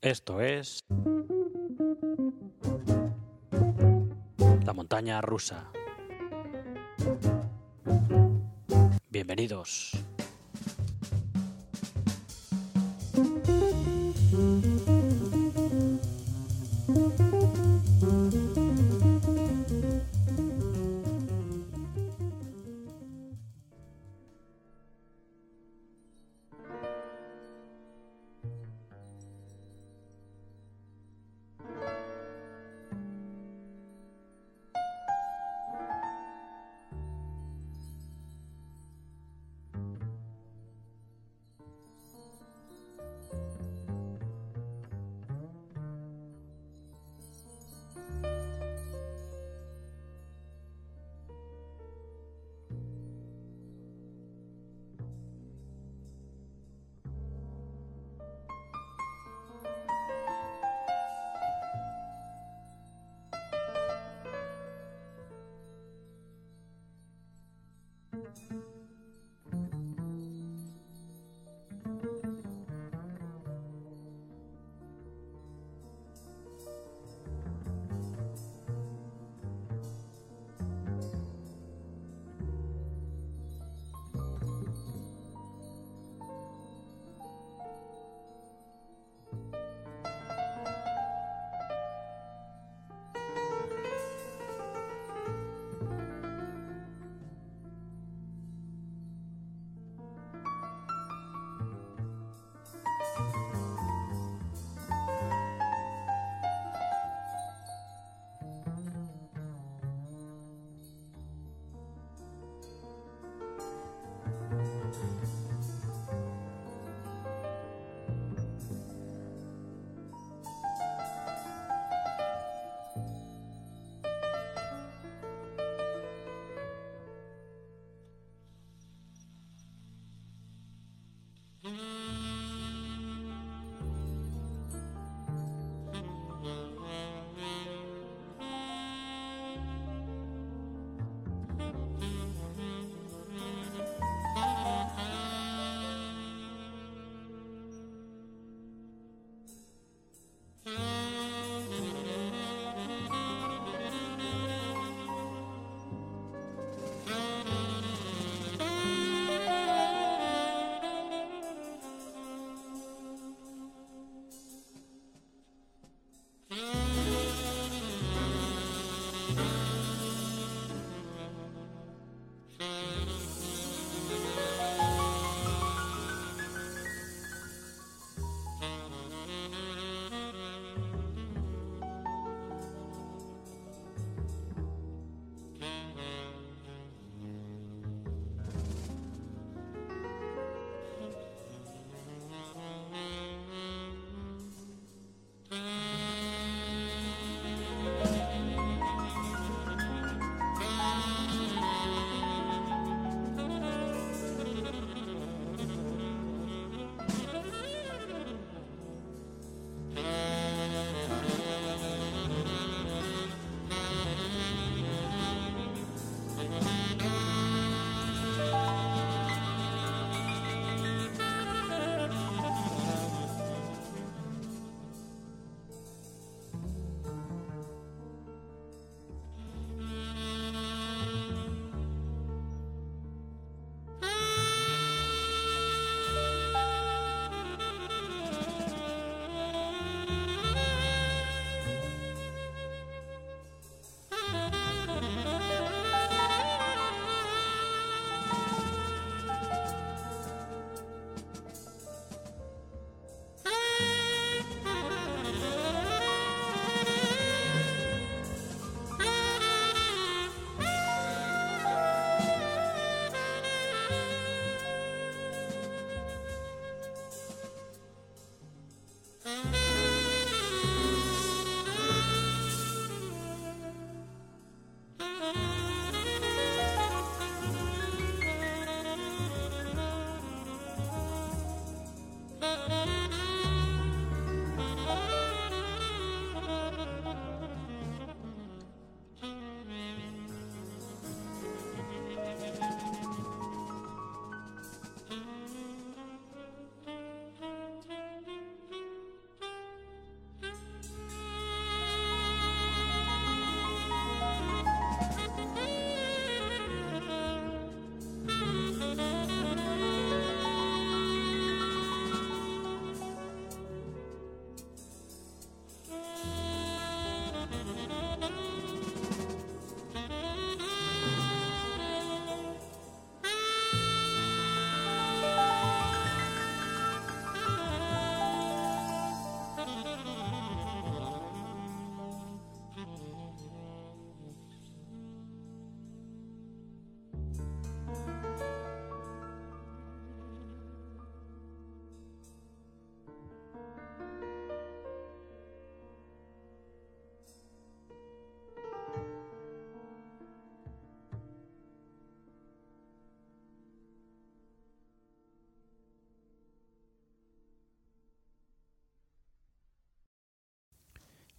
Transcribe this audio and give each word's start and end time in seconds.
Esto 0.00 0.40
es 0.40 0.84
la 4.64 4.72
montaña 4.72 5.20
rusa. 5.20 5.70
Bienvenidos. 9.10 9.92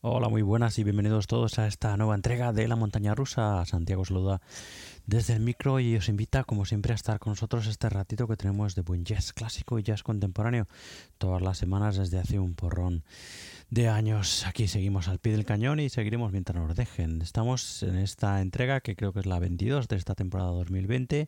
Hola, 0.01 0.29
muy 0.29 0.43
buenas 0.43 0.77
y 0.77 0.83
bienvenidos 0.83 1.25
todos 1.25 1.57
a 1.57 1.65
esta 1.65 1.97
nueva 1.97 2.13
entrega 2.13 2.53
de 2.53 2.67
La 2.67 2.75
Montaña 2.75 3.15
Rusa. 3.15 3.65
Santiago 3.65 4.05
saluda 4.05 4.41
desde 5.07 5.33
el 5.33 5.39
micro 5.39 5.79
y 5.79 5.95
os 5.95 6.07
invita, 6.07 6.43
como 6.43 6.65
siempre, 6.65 6.91
a 6.91 6.95
estar 6.95 7.17
con 7.17 7.31
nosotros 7.31 7.65
este 7.65 7.89
ratito 7.89 8.27
que 8.27 8.37
tenemos 8.37 8.75
de 8.75 8.83
buen 8.83 9.05
jazz 9.05 9.33
clásico 9.33 9.79
y 9.79 9.83
jazz 9.83 10.03
contemporáneo 10.03 10.67
todas 11.17 11.41
las 11.41 11.57
semanas 11.57 11.97
desde 11.97 12.19
hace 12.19 12.37
un 12.37 12.53
porrón 12.53 13.03
de 13.71 13.89
años. 13.89 14.45
Aquí 14.45 14.67
seguimos 14.67 15.07
al 15.07 15.17
pie 15.17 15.31
del 15.31 15.45
cañón 15.45 15.79
y 15.79 15.89
seguiremos 15.89 16.31
mientras 16.31 16.61
nos 16.61 16.75
dejen. 16.75 17.23
Estamos 17.23 17.81
en 17.81 17.95
esta 17.95 18.39
entrega 18.41 18.81
que 18.81 18.95
creo 18.95 19.13
que 19.13 19.21
es 19.21 19.25
la 19.25 19.39
22 19.39 19.87
de 19.87 19.95
esta 19.95 20.13
temporada 20.13 20.51
2020 20.51 21.27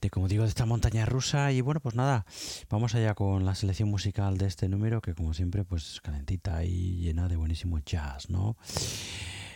de, 0.00 0.10
como 0.10 0.28
digo, 0.28 0.44
de 0.44 0.48
esta 0.48 0.66
montaña 0.66 1.06
rusa. 1.06 1.52
Y 1.52 1.60
bueno, 1.60 1.80
pues 1.80 1.94
nada, 1.94 2.26
vamos 2.68 2.94
allá 2.94 3.14
con 3.14 3.44
la 3.44 3.54
selección 3.54 3.88
musical 3.88 4.38
de 4.38 4.46
este 4.46 4.68
número, 4.68 5.00
que 5.00 5.14
como 5.14 5.34
siempre, 5.34 5.64
pues 5.64 6.00
calentita 6.02 6.64
y 6.64 6.96
llena 6.96 7.28
de 7.28 7.36
buenísimo 7.36 7.78
jazz, 7.80 8.30
¿no? 8.30 8.56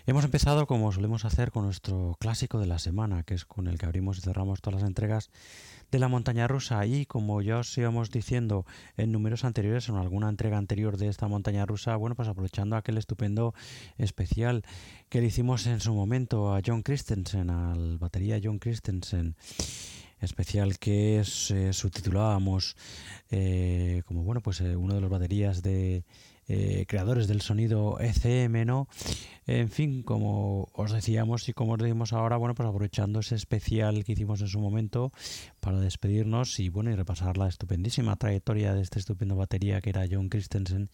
Hemos 0.06 0.22
empezado, 0.26 0.66
como 0.66 0.92
solemos 0.92 1.24
hacer, 1.24 1.50
con 1.50 1.64
nuestro 1.64 2.18
clásico 2.20 2.58
de 2.58 2.66
la 2.66 2.78
semana, 2.78 3.22
que 3.22 3.32
es 3.32 3.46
con 3.46 3.68
el 3.68 3.78
que 3.78 3.86
abrimos 3.86 4.18
y 4.18 4.20
cerramos 4.20 4.60
todas 4.60 4.82
las 4.82 4.86
entregas 4.86 5.30
de 5.90 5.98
la 5.98 6.08
montaña 6.08 6.46
rusa. 6.46 6.84
Y 6.84 7.06
como 7.06 7.40
ya 7.40 7.56
os 7.56 7.78
íbamos 7.78 8.10
diciendo 8.10 8.66
en 8.98 9.12
números 9.12 9.44
anteriores, 9.44 9.88
en 9.88 9.94
alguna 9.94 10.28
entrega 10.28 10.58
anterior 10.58 10.98
de 10.98 11.08
esta 11.08 11.26
montaña 11.26 11.64
rusa, 11.64 11.96
bueno, 11.96 12.16
pues 12.16 12.28
aprovechando 12.28 12.76
aquel 12.76 12.98
estupendo 12.98 13.54
especial 13.96 14.62
que 15.08 15.22
le 15.22 15.28
hicimos 15.28 15.66
en 15.66 15.80
su 15.80 15.94
momento 15.94 16.54
a 16.54 16.60
John 16.62 16.82
Christensen, 16.82 17.48
al 17.48 17.96
batería 17.96 18.38
John 18.42 18.58
Christensen 18.58 19.36
especial 20.24 20.78
que 20.78 21.20
eh, 21.20 21.72
subtitulábamos 21.72 22.76
eh, 23.30 24.02
como 24.06 24.22
bueno 24.22 24.40
pues 24.40 24.60
eh, 24.60 24.76
uno 24.76 24.94
de 24.94 25.00
los 25.00 25.10
baterías 25.10 25.62
de 25.62 26.04
creadores 26.86 27.26
del 27.26 27.40
sonido 27.40 27.98
ECM 28.00 28.66
no 28.66 28.86
en 29.46 29.70
fin 29.70 30.02
como 30.02 30.68
os 30.74 30.92
decíamos 30.92 31.48
y 31.48 31.54
como 31.54 31.72
os 31.72 31.78
decimos 31.78 32.12
ahora 32.12 32.36
bueno 32.36 32.54
pues 32.54 32.68
aprovechando 32.68 33.20
ese 33.20 33.34
especial 33.34 34.04
que 34.04 34.12
hicimos 34.12 34.42
en 34.42 34.48
su 34.48 34.60
momento 34.60 35.10
para 35.60 35.80
despedirnos 35.80 36.60
y 36.60 36.68
bueno 36.68 36.90
y 36.90 36.96
repasar 36.96 37.38
la 37.38 37.48
estupendísima 37.48 38.16
trayectoria 38.16 38.74
de 38.74 38.82
este 38.82 38.98
estupendo 38.98 39.36
batería 39.36 39.80
que 39.80 39.88
era 39.88 40.04
John 40.10 40.28
Christensen 40.28 40.90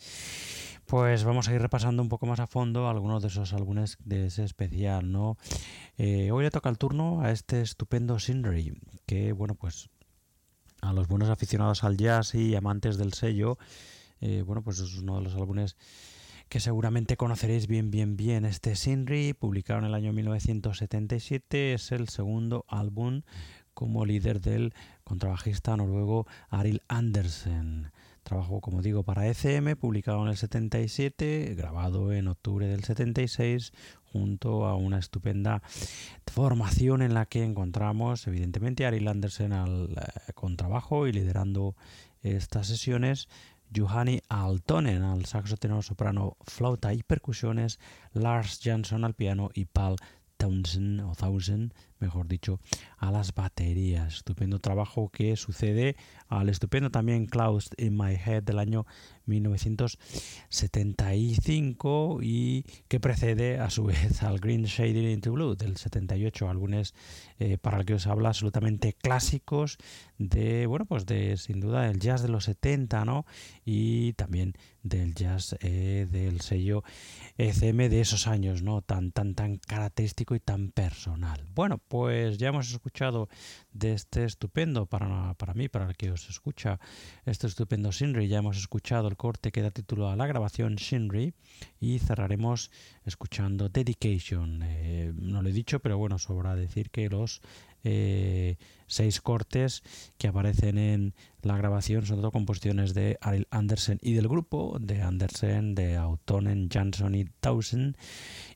pues 0.90 1.22
vamos 1.22 1.48
a 1.48 1.54
ir 1.54 1.62
repasando 1.62 2.02
un 2.02 2.08
poco 2.08 2.26
más 2.26 2.40
a 2.40 2.48
fondo 2.48 2.88
algunos 2.88 3.22
de 3.22 3.28
esos 3.28 3.52
álbumes 3.52 3.96
de 4.04 4.26
ese 4.26 4.42
especial, 4.42 5.12
¿no? 5.12 5.38
Eh, 5.96 6.32
hoy 6.32 6.42
le 6.42 6.50
toca 6.50 6.69
el 6.69 6.78
turno 6.78 7.20
a 7.20 7.31
este 7.31 7.60
estupendo 7.60 8.19
Sindri, 8.19 8.76
que, 9.06 9.31
bueno, 9.31 9.54
pues 9.54 9.88
a 10.81 10.92
los 10.92 11.06
buenos 11.06 11.31
aficionados 11.31 11.84
al 11.84 11.96
jazz 11.96 12.34
y 12.34 12.56
amantes 12.56 12.98
del 12.98 13.12
sello, 13.12 13.56
eh, 14.20 14.42
bueno, 14.44 14.62
pues 14.62 14.81
es 14.81 14.98
uno 14.98 15.19
de 15.19 15.22
los 15.22 15.37
álbumes 15.37 15.76
que 16.48 16.58
seguramente 16.58 17.16
conoceréis 17.16 17.69
bien, 17.69 17.93
bien, 17.93 18.16
bien. 18.16 18.44
Este 18.44 18.75
Sindri, 18.75 19.32
publicado 19.32 19.78
en 19.78 19.84
el 19.84 19.94
año 19.94 20.12
1977, 20.12 21.75
es 21.75 21.93
el 21.93 22.08
segundo 22.08 22.64
álbum 22.66 23.22
como 23.75 24.04
líder 24.04 24.40
del 24.40 24.75
contrabajista 25.04 25.76
noruego 25.76 26.26
Arild 26.48 26.81
Andersen. 26.88 27.93
Trabajo, 28.22 28.61
como 28.61 28.82
digo, 28.82 29.02
para 29.02 29.26
ECM, 29.26 29.76
publicado 29.76 30.22
en 30.22 30.28
el 30.28 30.37
77, 30.37 31.55
grabado 31.56 32.12
en 32.12 32.28
octubre 32.28 32.67
del 32.67 32.84
76, 32.84 33.72
junto 34.12 34.67
a 34.67 34.76
una 34.76 34.99
estupenda 34.99 35.62
formación 36.26 37.02
en 37.02 37.14
la 37.14 37.26
que 37.26 37.43
encontramos, 37.43 38.26
evidentemente, 38.26 38.84
a 38.84 38.88
Ari 38.88 39.00
Landersen 39.00 39.52
al 39.52 39.90
eh, 39.90 40.32
contrabajo 40.34 41.06
y 41.06 41.12
liderando 41.12 41.75
estas 42.22 42.67
sesiones, 42.67 43.28
Juhani 43.75 44.20
Altonen 44.28 45.02
al 45.02 45.25
saxo 45.26 45.56
tenor 45.56 45.84
soprano, 45.84 46.37
flauta 46.44 46.93
y 46.93 47.02
percusiones, 47.02 47.78
Lars 48.12 48.61
Jansson 48.62 49.05
al 49.05 49.14
piano 49.14 49.50
y 49.55 49.64
Paul 49.67 49.96
Townsend 50.37 51.00
o 51.00 51.14
Thousand 51.14 51.72
mejor 52.00 52.29
dicho, 52.29 52.61
a 52.99 53.11
las 53.11 53.35
baterías. 53.35 54.17
Estupendo 54.17 54.58
trabajo 54.58 55.11
que 55.11 55.37
sucede 55.37 55.97
al 56.29 56.49
estupendo 56.49 56.91
también 56.91 57.26
Clouds 57.26 57.70
in 57.76 57.94
My 57.97 58.14
Head 58.14 58.43
del 58.43 58.58
año 58.58 58.87
1975 59.26 62.20
y 62.23 62.64
que 62.88 63.00
precede 63.00 63.58
a 63.58 63.70
su 63.70 63.85
vez 63.85 64.23
al 64.23 64.41
Green 64.41 64.64
Shading 64.64 65.08
into 65.08 65.32
Blue 65.32 65.56
del 65.56 65.76
78, 65.76 66.49
álbumes 66.49 66.94
eh, 67.38 67.58
para 67.58 67.79
el 67.79 67.85
que 67.85 67.94
os 67.94 68.06
habla 68.06 68.29
absolutamente 68.29 68.93
clásicos 68.93 69.79
de, 70.19 70.67
bueno, 70.67 70.85
pues 70.85 71.06
de 71.06 71.37
sin 71.37 71.61
duda 71.61 71.88
el 71.88 71.99
jazz 71.99 72.23
de 72.23 72.29
los 72.29 72.44
70, 72.44 73.05
¿no? 73.05 73.26
Y 73.64 74.12
también 74.14 74.55
del 74.82 75.14
jazz 75.14 75.56
eh, 75.61 76.06
del 76.10 76.41
sello 76.41 76.82
ECM 77.39 77.89
de 77.89 78.01
esos 78.01 78.27
años, 78.27 78.63
¿no? 78.63 78.82
Tan, 78.82 79.13
tan, 79.13 79.34
tan 79.34 79.56
característico 79.56 80.34
y 80.34 80.41
tan 80.41 80.70
personal. 80.70 81.46
Bueno, 81.55 81.79
pues 81.91 82.39
ya 82.39 82.51
hemos 82.51 82.70
escuchado 82.70 83.29
de 83.73 83.94
este 83.94 84.25
estupendo, 84.25 84.87
para, 84.87 85.35
para 85.35 85.55
mí, 85.55 85.69
para 85.69 85.89
el 85.89 85.97
que 85.97 86.13
os 86.13 86.31
escucha, 86.31 86.79
este 87.27 87.49
estupendo 87.49 87.91
Shinri, 87.91 88.29
ya 88.29 88.39
hemos 88.39 88.56
escuchado 88.56 89.09
el 89.09 89.17
corte 89.17 89.51
que 89.51 89.61
da 89.61 89.73
título 89.73 90.09
a 90.09 90.15
la 90.15 90.29
grabación 90.29 90.77
Shinri 90.77 91.35
y 91.81 91.99
cerraremos 91.99 92.70
escuchando 93.05 93.69
Dedication. 93.69 94.61
Eh, 94.63 95.13
no 95.17 95.43
lo 95.43 95.49
he 95.49 95.53
dicho, 95.53 95.81
pero 95.81 95.99
bueno, 95.99 96.20
sobra 96.20 96.55
decir 96.55 96.91
que 96.91 97.11
los 97.11 97.43
eh, 97.82 98.56
seis 98.87 99.20
cortes 99.20 99.82
que 100.19 100.29
aparecen 100.29 100.79
en 100.79 101.15
la 101.43 101.56
grabación 101.56 102.06
son 102.06 102.19
todo 102.19 102.31
composiciones 102.31 102.93
de 102.93 103.19
Ariel 103.20 103.49
Andersen 103.51 103.99
y 104.03 104.13
del 104.13 104.29
grupo, 104.29 104.77
de 104.81 105.03
Andersen, 105.03 105.75
de 105.75 105.97
Autonen, 105.97 106.69
Jansson 106.69 107.15
y 107.15 107.25
Townsend 107.41 107.97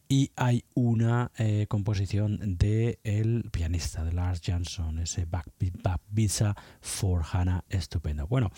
y 0.08 0.30
hay 0.36 0.64
una 0.74 1.32
eh, 1.38 1.66
composición 1.68 2.58
de 2.58 2.98
el 3.04 3.50
pianista 3.50 4.04
de 4.04 4.12
Lars 4.12 4.40
Jansson, 4.42 4.98
ese 4.98 5.24
Backbeat 5.24 6.00
Visa 6.10 6.54
for 6.80 7.22
Hannah 7.30 7.64
estupendo. 7.68 8.26
Bueno, 8.26 8.50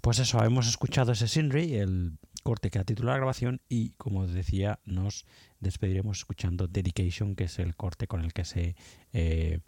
pues 0.00 0.18
eso, 0.18 0.42
hemos 0.44 0.68
escuchado 0.68 1.12
ese 1.12 1.28
Sinri, 1.28 1.74
el 1.74 2.18
corte 2.42 2.70
que 2.70 2.78
ha 2.78 2.84
titulado 2.84 3.16
la 3.16 3.18
grabación 3.18 3.60
y 3.68 3.90
como 3.90 4.26
decía, 4.26 4.80
nos 4.84 5.26
despediremos 5.60 6.18
escuchando 6.18 6.66
Dedication, 6.66 7.36
que 7.36 7.44
es 7.44 7.58
el 7.58 7.76
corte 7.76 8.06
con 8.06 8.22
el 8.22 8.32
que 8.32 8.44
se 8.44 8.76
eh, 9.12 9.60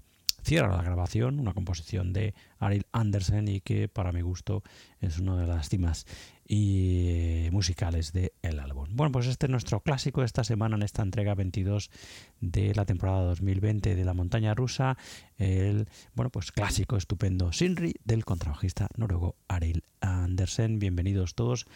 cierra 0.43 0.77
la 0.77 0.83
grabación, 0.83 1.39
una 1.39 1.55
composición 1.55 2.13
de 2.13 2.35
Ariel 2.59 2.87
Andersen 2.93 3.49
y 3.49 3.61
que 3.61 3.89
para 3.89 4.13
mi 4.13 4.23
gusto 4.23 4.63
es 5.01 5.19
una 5.19 5.37
de 5.37 5.47
las 5.47 5.69
cimas 5.69 6.07
y 6.53 7.49
musicales 7.53 8.13
del 8.13 8.59
álbum. 8.59 8.89
Bueno, 8.91 9.13
pues 9.13 9.29
este 9.29 9.47
es 9.47 9.51
nuestro 9.51 9.79
clásico 9.81 10.21
de 10.21 10.27
esta 10.27 10.43
semana 10.43 10.75
en 10.75 10.83
esta 10.83 11.03
entrega 11.03 11.37
22 11.37 11.93
de 12.41 12.75
la 12.75 12.85
temporada 12.85 13.23
2020 13.23 13.95
de 13.95 14.05
la 14.05 14.15
montaña 14.15 14.53
rusa, 14.53 14.99
el 15.39 15.87
bueno, 16.17 16.31
pues 16.31 16.51
clásico 16.51 16.97
estupendo 16.97 17.53
Sinri 17.53 17.95
del 18.05 18.25
contrabajista 18.25 18.89
noruego 18.97 19.37
Ariel 19.47 19.85
Andersen. 20.01 20.81
Bienvenidos 20.81 21.37
todos 21.37 21.67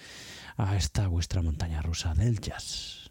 a 0.57 0.77
esta 0.77 1.07
vuestra 1.07 1.41
montaña 1.41 1.81
rusa 1.81 2.15
del 2.15 2.41
jazz. 2.41 3.04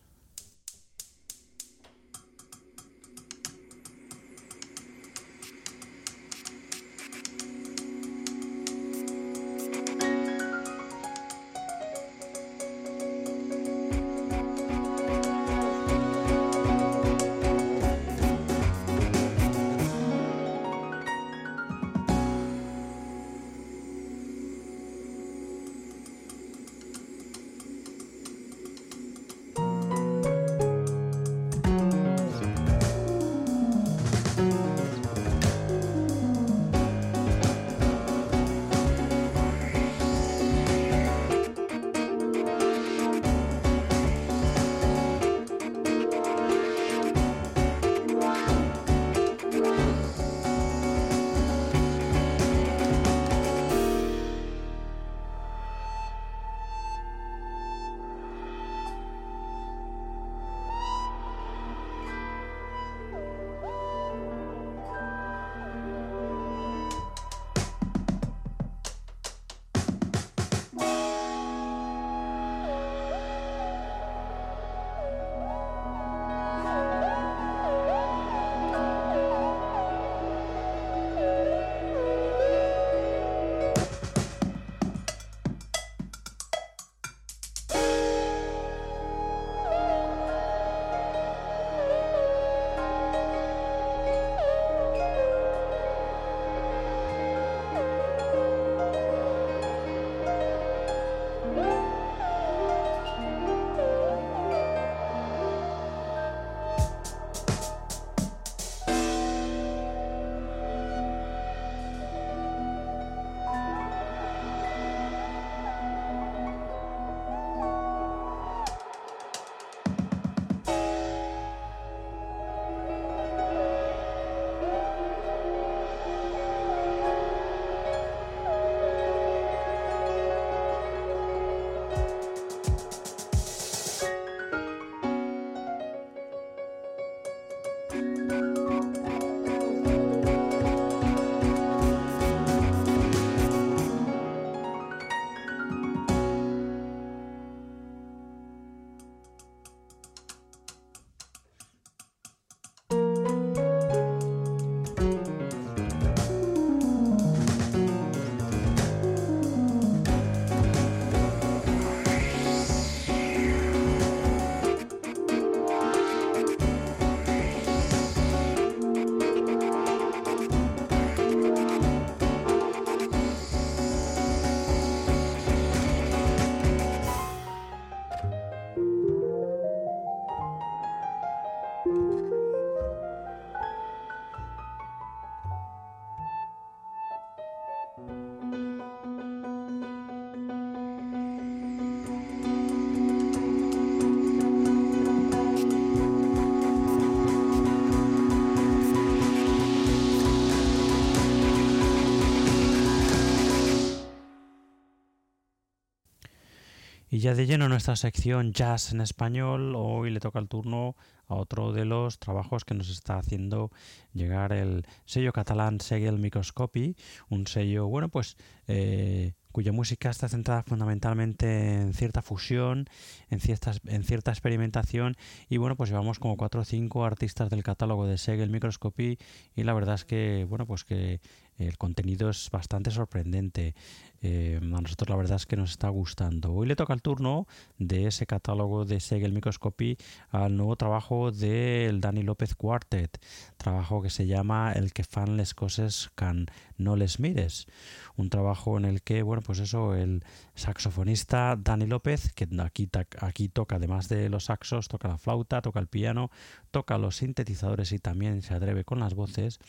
Ya 207.23 207.35
de 207.35 207.45
lleno 207.45 207.69
nuestra 207.69 207.95
sección 207.95 208.51
Jazz 208.51 208.91
en 208.91 208.99
español, 208.99 209.75
hoy 209.77 210.09
le 210.09 210.19
toca 210.19 210.39
el 210.39 210.49
turno 210.49 210.97
a 211.29 211.35
otro 211.35 211.71
de 211.71 211.85
los 211.85 212.19
trabajos 212.19 212.65
que 212.65 212.73
nos 212.73 212.89
está 212.89 213.17
haciendo 213.17 213.71
llegar 214.11 214.51
el 214.51 214.85
sello 215.05 215.31
catalán 215.31 215.79
Segel 215.79 216.19
Microscopy, 216.19 216.97
un 217.29 217.47
sello, 217.47 217.87
bueno, 217.87 218.09
pues 218.09 218.35
eh, 218.67 219.31
cuya 219.53 219.71
música 219.71 220.09
está 220.09 220.27
centrada 220.27 220.63
fundamentalmente 220.63 221.75
en 221.75 221.93
cierta 221.93 222.21
fusión, 222.21 222.89
en 223.29 223.39
cierta, 223.39 223.71
en 223.85 224.03
cierta 224.03 224.31
experimentación 224.31 225.15
y 225.47 225.55
bueno, 225.55 225.77
pues 225.77 225.91
llevamos 225.91 226.19
como 226.19 226.35
cuatro 226.35 226.59
o 226.59 226.65
cinco 226.65 227.05
artistas 227.05 227.49
del 227.49 227.63
catálogo 227.63 228.05
de 228.05 228.17
Segel 228.17 228.49
Microscopy 228.49 229.17
y 229.55 229.63
la 229.63 229.73
verdad 229.73 229.95
es 229.95 230.03
que, 230.03 230.45
bueno, 230.49 230.65
pues 230.65 230.83
que 230.83 231.21
el 231.57 231.77
contenido 231.77 232.29
es 232.29 232.49
bastante 232.51 232.91
sorprendente. 232.91 233.75
Eh, 234.21 234.57
a 234.61 234.81
nosotros 234.81 235.09
la 235.09 235.17
verdad 235.17 235.35
es 235.35 235.45
que 235.45 235.57
nos 235.57 235.71
está 235.71 235.89
gustando. 235.89 236.53
Hoy 236.53 236.65
le 236.65 236.77
toca 236.77 236.93
el 236.93 237.01
turno 237.01 237.45
de 237.77 238.07
ese 238.07 238.25
catálogo 238.25 238.85
de 238.85 239.01
Segel 239.01 239.33
Microscopy 239.33 239.97
al 240.29 240.55
nuevo 240.55 240.77
trabajo 240.77 241.31
del 241.31 241.99
Dani 241.99 242.23
López 242.23 242.55
Quartet, 242.55 243.19
trabajo 243.57 244.01
que 244.01 244.09
se 244.09 244.25
llama 244.25 244.71
El 244.71 244.93
que 244.93 245.03
fan 245.03 245.35
les 245.35 245.53
coses 245.53 246.09
can 246.15 246.47
no 246.77 246.95
les 246.95 247.19
mires. 247.19 247.67
Un 248.15 248.29
trabajo 248.29 248.77
en 248.77 248.85
el 248.85 249.01
que, 249.01 249.23
bueno, 249.23 249.41
pues 249.41 249.59
eso, 249.59 249.95
el 249.95 250.23
saxofonista 250.55 251.55
Dani 251.57 251.85
López, 251.85 252.31
que 252.33 252.47
aquí, 252.59 252.89
aquí 253.19 253.49
toca 253.49 253.75
además 253.75 254.09
de 254.09 254.29
los 254.29 254.45
saxos, 254.45 254.87
toca 254.87 255.07
la 255.07 255.17
flauta, 255.17 255.61
toca 255.61 255.79
el 255.79 255.87
piano, 255.87 256.29
toca 256.73 256.97
los 256.97 257.17
sintetizadores 257.17 257.91
y 257.91 257.99
también 257.99 258.41
se 258.41 258.55
atreve 258.55 258.83
con 258.83 258.99
las 258.99 259.13
voces. 259.13 259.59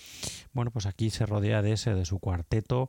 Bueno, 0.55 0.71
pues 0.71 0.87
aquí 0.87 1.11
se 1.11 1.27
rodea 1.27 1.61
de 1.61 1.73
ese, 1.73 1.95
de 1.95 2.07
su 2.07 2.19
cuarteto, 2.19 2.89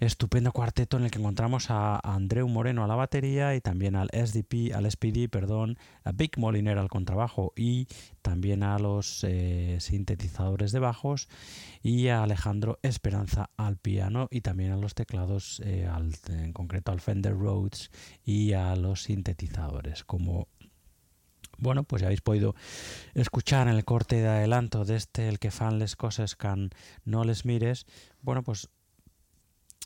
estupendo 0.00 0.52
cuarteto 0.52 0.98
en 0.98 1.04
el 1.04 1.10
que 1.10 1.18
encontramos 1.18 1.70
a 1.70 1.98
Andreu 2.04 2.46
Moreno 2.46 2.84
a 2.84 2.86
la 2.86 2.94
batería 2.94 3.54
y 3.54 3.62
también 3.62 3.96
al 3.96 4.10
SDP, 4.12 4.74
al 4.74 4.88
SPD, 4.88 5.30
perdón, 5.30 5.78
a 6.04 6.12
Big 6.12 6.38
Moliner 6.38 6.76
al 6.76 6.90
contrabajo 6.90 7.54
y 7.56 7.88
también 8.20 8.62
a 8.62 8.78
los 8.78 9.24
eh, 9.24 9.78
sintetizadores 9.80 10.70
de 10.70 10.80
bajos 10.80 11.28
y 11.82 12.08
a 12.08 12.22
Alejandro 12.24 12.78
Esperanza 12.82 13.48
al 13.56 13.78
piano 13.78 14.28
y 14.30 14.42
también 14.42 14.72
a 14.72 14.76
los 14.76 14.94
teclados, 14.94 15.62
eh, 15.64 15.88
en 16.28 16.52
concreto 16.52 16.92
al 16.92 17.00
Fender 17.00 17.32
Rhodes 17.32 17.90
y 18.26 18.52
a 18.52 18.76
los 18.76 19.04
sintetizadores. 19.04 20.04
Como 20.04 20.48
bueno, 21.58 21.84
pues 21.84 22.00
ya 22.00 22.06
habéis 22.06 22.20
podido 22.20 22.54
escuchar 23.14 23.68
en 23.68 23.74
el 23.74 23.84
corte 23.84 24.16
de 24.16 24.28
adelanto 24.28 24.84
de 24.84 24.96
este 24.96 25.28
El 25.28 25.38
que 25.38 25.50
fan 25.50 25.78
les 25.78 25.96
cosas 25.96 26.36
can 26.36 26.70
no 27.04 27.24
les 27.24 27.44
mires. 27.44 27.86
Bueno, 28.22 28.42
pues 28.42 28.68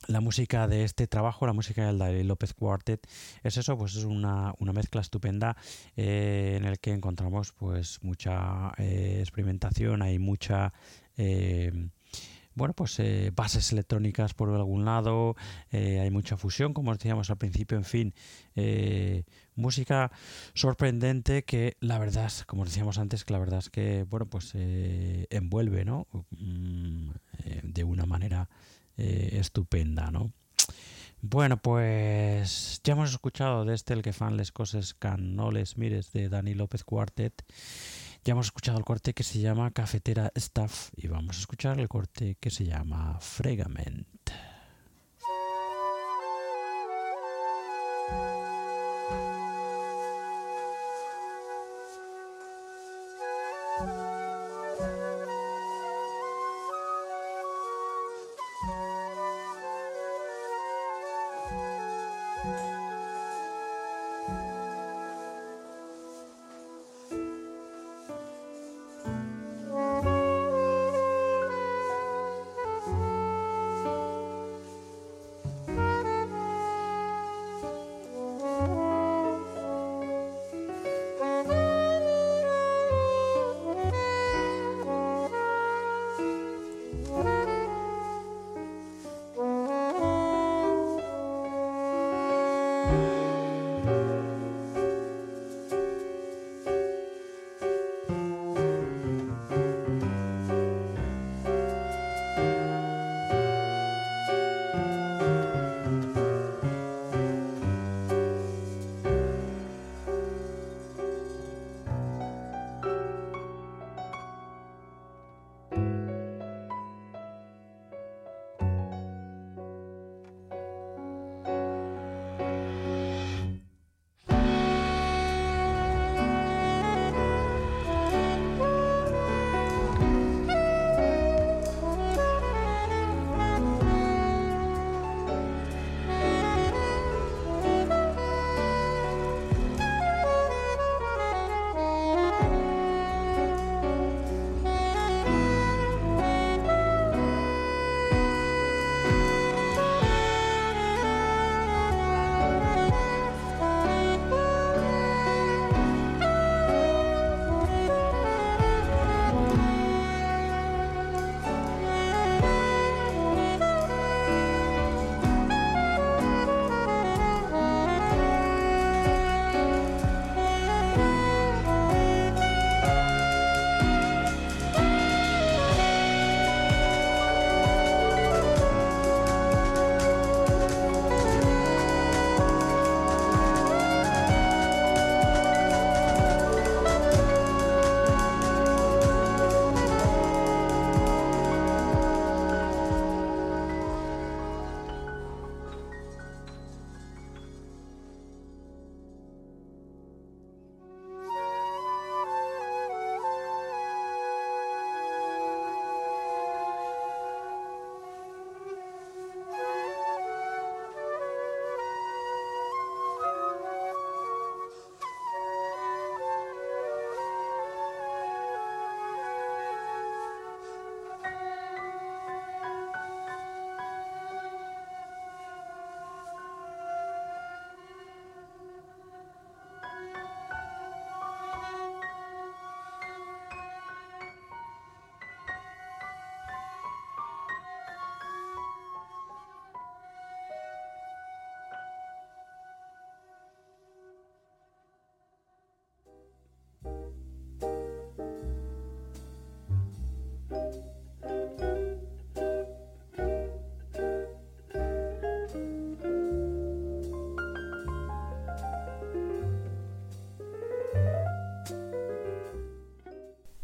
la 0.09 0.21
música 0.21 0.67
de 0.67 0.85
este 0.85 1.07
trabajo, 1.07 1.47
la 1.47 1.53
música 1.53 1.87
del 1.87 1.99
David 1.99 2.25
López 2.25 2.55
Quartet, 2.55 3.07
es 3.43 3.57
eso, 3.57 3.77
pues 3.77 3.95
es 3.95 4.05
una, 4.05 4.55
mezcla 4.59 5.01
estupenda 5.01 5.57
eh, 5.97 6.55
en 6.57 6.65
el 6.65 6.79
que 6.79 6.93
encontramos 6.93 7.53
pues 7.53 8.03
mucha 8.03 8.73
eh, 8.79 9.19
experimentación, 9.21 10.03
hay 10.03 10.19
mucha 10.19 10.73
eh, 11.17 11.89
bueno, 12.55 12.75
pues 12.75 13.01
bases 13.35 13.73
electrónicas 13.73 14.35
por 14.35 14.51
algún 14.51 14.85
lado, 14.85 15.37
hay 15.71 16.11
mucha 16.11 16.37
fusión, 16.37 16.75
como 16.75 16.93
decíamos 16.93 17.31
al 17.31 17.39
principio, 17.39 17.79
en 17.79 17.85
fin, 17.85 18.15
música 19.55 20.11
sorprendente 20.55 21.45
que 21.45 21.77
la 21.81 21.99
verdad, 21.99 22.33
como 22.47 22.65
decíamos 22.65 22.99
antes, 22.99 23.25
que 23.25 23.33
la 23.33 23.39
verdad 23.39 23.59
es 23.59 23.71
que, 23.71 24.05
bueno, 24.05 24.27
pues 24.27 24.53
envuelve, 24.55 25.85
¿no? 25.85 26.07
Mm, 26.31 27.11
de 27.63 27.85
una 27.85 28.07
manera 28.07 28.49
eh, 28.97 29.39
estupenda, 29.41 30.11
¿no? 30.11 30.33
Bueno, 31.23 31.57
pues 31.57 32.81
ya 32.85 32.93
hemos 32.93 33.11
escuchado 33.11 33.65
de 33.65 33.75
este 33.75 33.95
el 33.95 34.03
que 34.03 34.13
fan 34.13 34.37
les 34.37 34.53
cosas 34.53 34.93
can 34.95 35.37
no 35.37 35.51
les 35.51 35.79
mires 35.79 36.13
de 36.13 36.29
Dani 36.29 36.55
López 36.55 36.85
Quartet. 36.85 37.43
Ya 38.25 38.33
hemos 38.33 38.47
escuchado 38.47 38.79
el 38.79 38.85
corte 38.85 39.15
que 39.15 39.23
se 39.23 39.41
llama 39.41 39.71
Cafetera 39.71 40.31
Staff 40.35 40.91
y 40.97 41.07
vamos 41.09 41.37
a 41.37 41.41
escuchar 41.41 41.81
el 41.81 41.89
corte 41.89 42.37
que 42.41 42.51
se 42.51 42.65
llama 42.65 43.19
Fregament. 43.21 44.07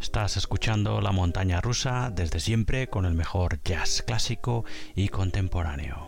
Estás 0.08 0.38
escuchando 0.38 1.02
La 1.02 1.12
Montaña 1.12 1.60
Rusa 1.60 2.10
desde 2.10 2.40
siempre 2.40 2.88
con 2.88 3.04
el 3.04 3.12
mejor 3.12 3.62
jazz 3.62 4.02
clásico 4.06 4.64
y 4.94 5.10
contemporáneo. 5.10 6.07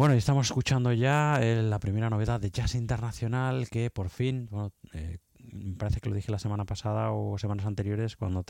Bueno, 0.00 0.14
estamos 0.14 0.46
escuchando 0.46 0.94
ya 0.94 1.42
eh, 1.42 1.62
la 1.62 1.78
primera 1.78 2.08
novedad 2.08 2.40
de 2.40 2.50
Jazz 2.50 2.74
Internacional 2.74 3.68
que 3.68 3.90
por 3.90 4.08
fin, 4.08 4.48
bueno, 4.50 4.72
eh, 4.94 5.18
me 5.52 5.76
parece 5.76 6.00
que 6.00 6.08
lo 6.08 6.14
dije 6.14 6.32
la 6.32 6.38
semana 6.38 6.64
pasada 6.64 7.12
o 7.12 7.36
semanas 7.36 7.66
anteriores 7.66 8.16
cuando 8.16 8.42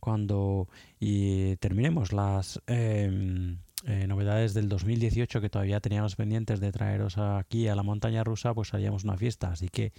cuando 0.00 0.68
y 0.98 1.54
terminemos 1.58 2.12
las 2.12 2.60
em, 2.66 3.60
eh, 3.84 4.08
novedades 4.08 4.52
del 4.52 4.68
2018 4.68 5.40
que 5.40 5.48
todavía 5.48 5.78
teníamos 5.78 6.16
pendientes 6.16 6.58
de 6.58 6.72
traeros 6.72 7.18
aquí 7.18 7.68
a 7.68 7.76
la 7.76 7.84
montaña 7.84 8.24
rusa, 8.24 8.52
pues 8.52 8.74
haríamos 8.74 9.04
una 9.04 9.16
fiesta. 9.16 9.52
Así 9.52 9.68
que 9.68 9.92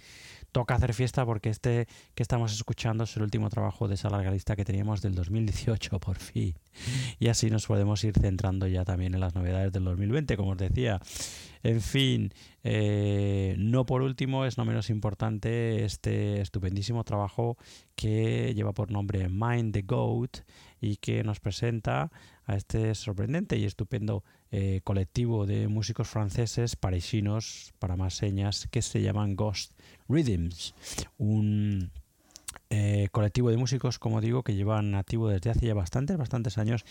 toca 0.52 0.74
hacer 0.74 0.94
fiesta 0.94 1.24
porque 1.24 1.48
este 1.48 1.86
que 2.14 2.22
estamos 2.22 2.52
escuchando 2.52 3.04
es 3.04 3.16
el 3.16 3.22
último 3.22 3.50
trabajo 3.50 3.88
de 3.88 3.94
esa 3.94 4.10
larga 4.10 4.30
lista 4.30 4.56
que 4.56 4.64
teníamos 4.64 5.02
del 5.02 5.14
2018, 5.14 5.98
por 6.00 6.18
fin. 6.18 6.54
Y 7.18 7.28
así 7.28 7.50
nos 7.50 7.66
podemos 7.66 8.02
ir 8.04 8.14
centrando 8.18 8.66
ya 8.66 8.84
también 8.84 9.14
en 9.14 9.20
las 9.20 9.34
novedades 9.34 9.72
del 9.72 9.84
2020, 9.84 10.36
como 10.36 10.52
os 10.52 10.58
decía. 10.58 11.00
En 11.62 11.80
fin, 11.80 12.32
eh, 12.64 13.54
no 13.58 13.84
por 13.84 14.02
último, 14.02 14.46
es 14.46 14.56
no 14.56 14.64
menos 14.64 14.88
importante 14.88 15.84
este 15.84 16.40
estupendísimo 16.40 17.04
trabajo 17.04 17.56
que 17.94 18.54
lleva 18.54 18.72
por 18.72 18.90
nombre 18.90 19.28
Mind 19.28 19.74
the 19.74 19.82
Goat 19.82 20.38
y 20.80 20.96
que 20.96 21.22
nos 21.24 21.40
presenta 21.40 22.10
a 22.44 22.56
este 22.56 22.94
sorprendente 22.94 23.56
y 23.56 23.64
estupendo 23.64 24.24
eh, 24.50 24.80
colectivo 24.82 25.46
de 25.46 25.68
músicos 25.68 26.08
franceses 26.08 26.76
parisinos, 26.76 27.72
para 27.78 27.96
más 27.96 28.14
señas, 28.14 28.66
que 28.70 28.82
se 28.82 29.02
llaman 29.02 29.36
Ghost 29.36 29.72
Rhythms. 30.08 30.74
Un 31.18 31.90
eh, 32.72 33.08
colectivo 33.10 33.50
de 33.50 33.56
músicos, 33.56 33.98
como 33.98 34.20
digo, 34.20 34.44
que 34.44 34.54
llevan 34.54 34.94
activo 34.94 35.28
desde 35.28 35.50
hace 35.50 35.66
ya 35.66 35.74
bastantes, 35.74 36.16
bastantes 36.16 36.56
años 36.56 36.84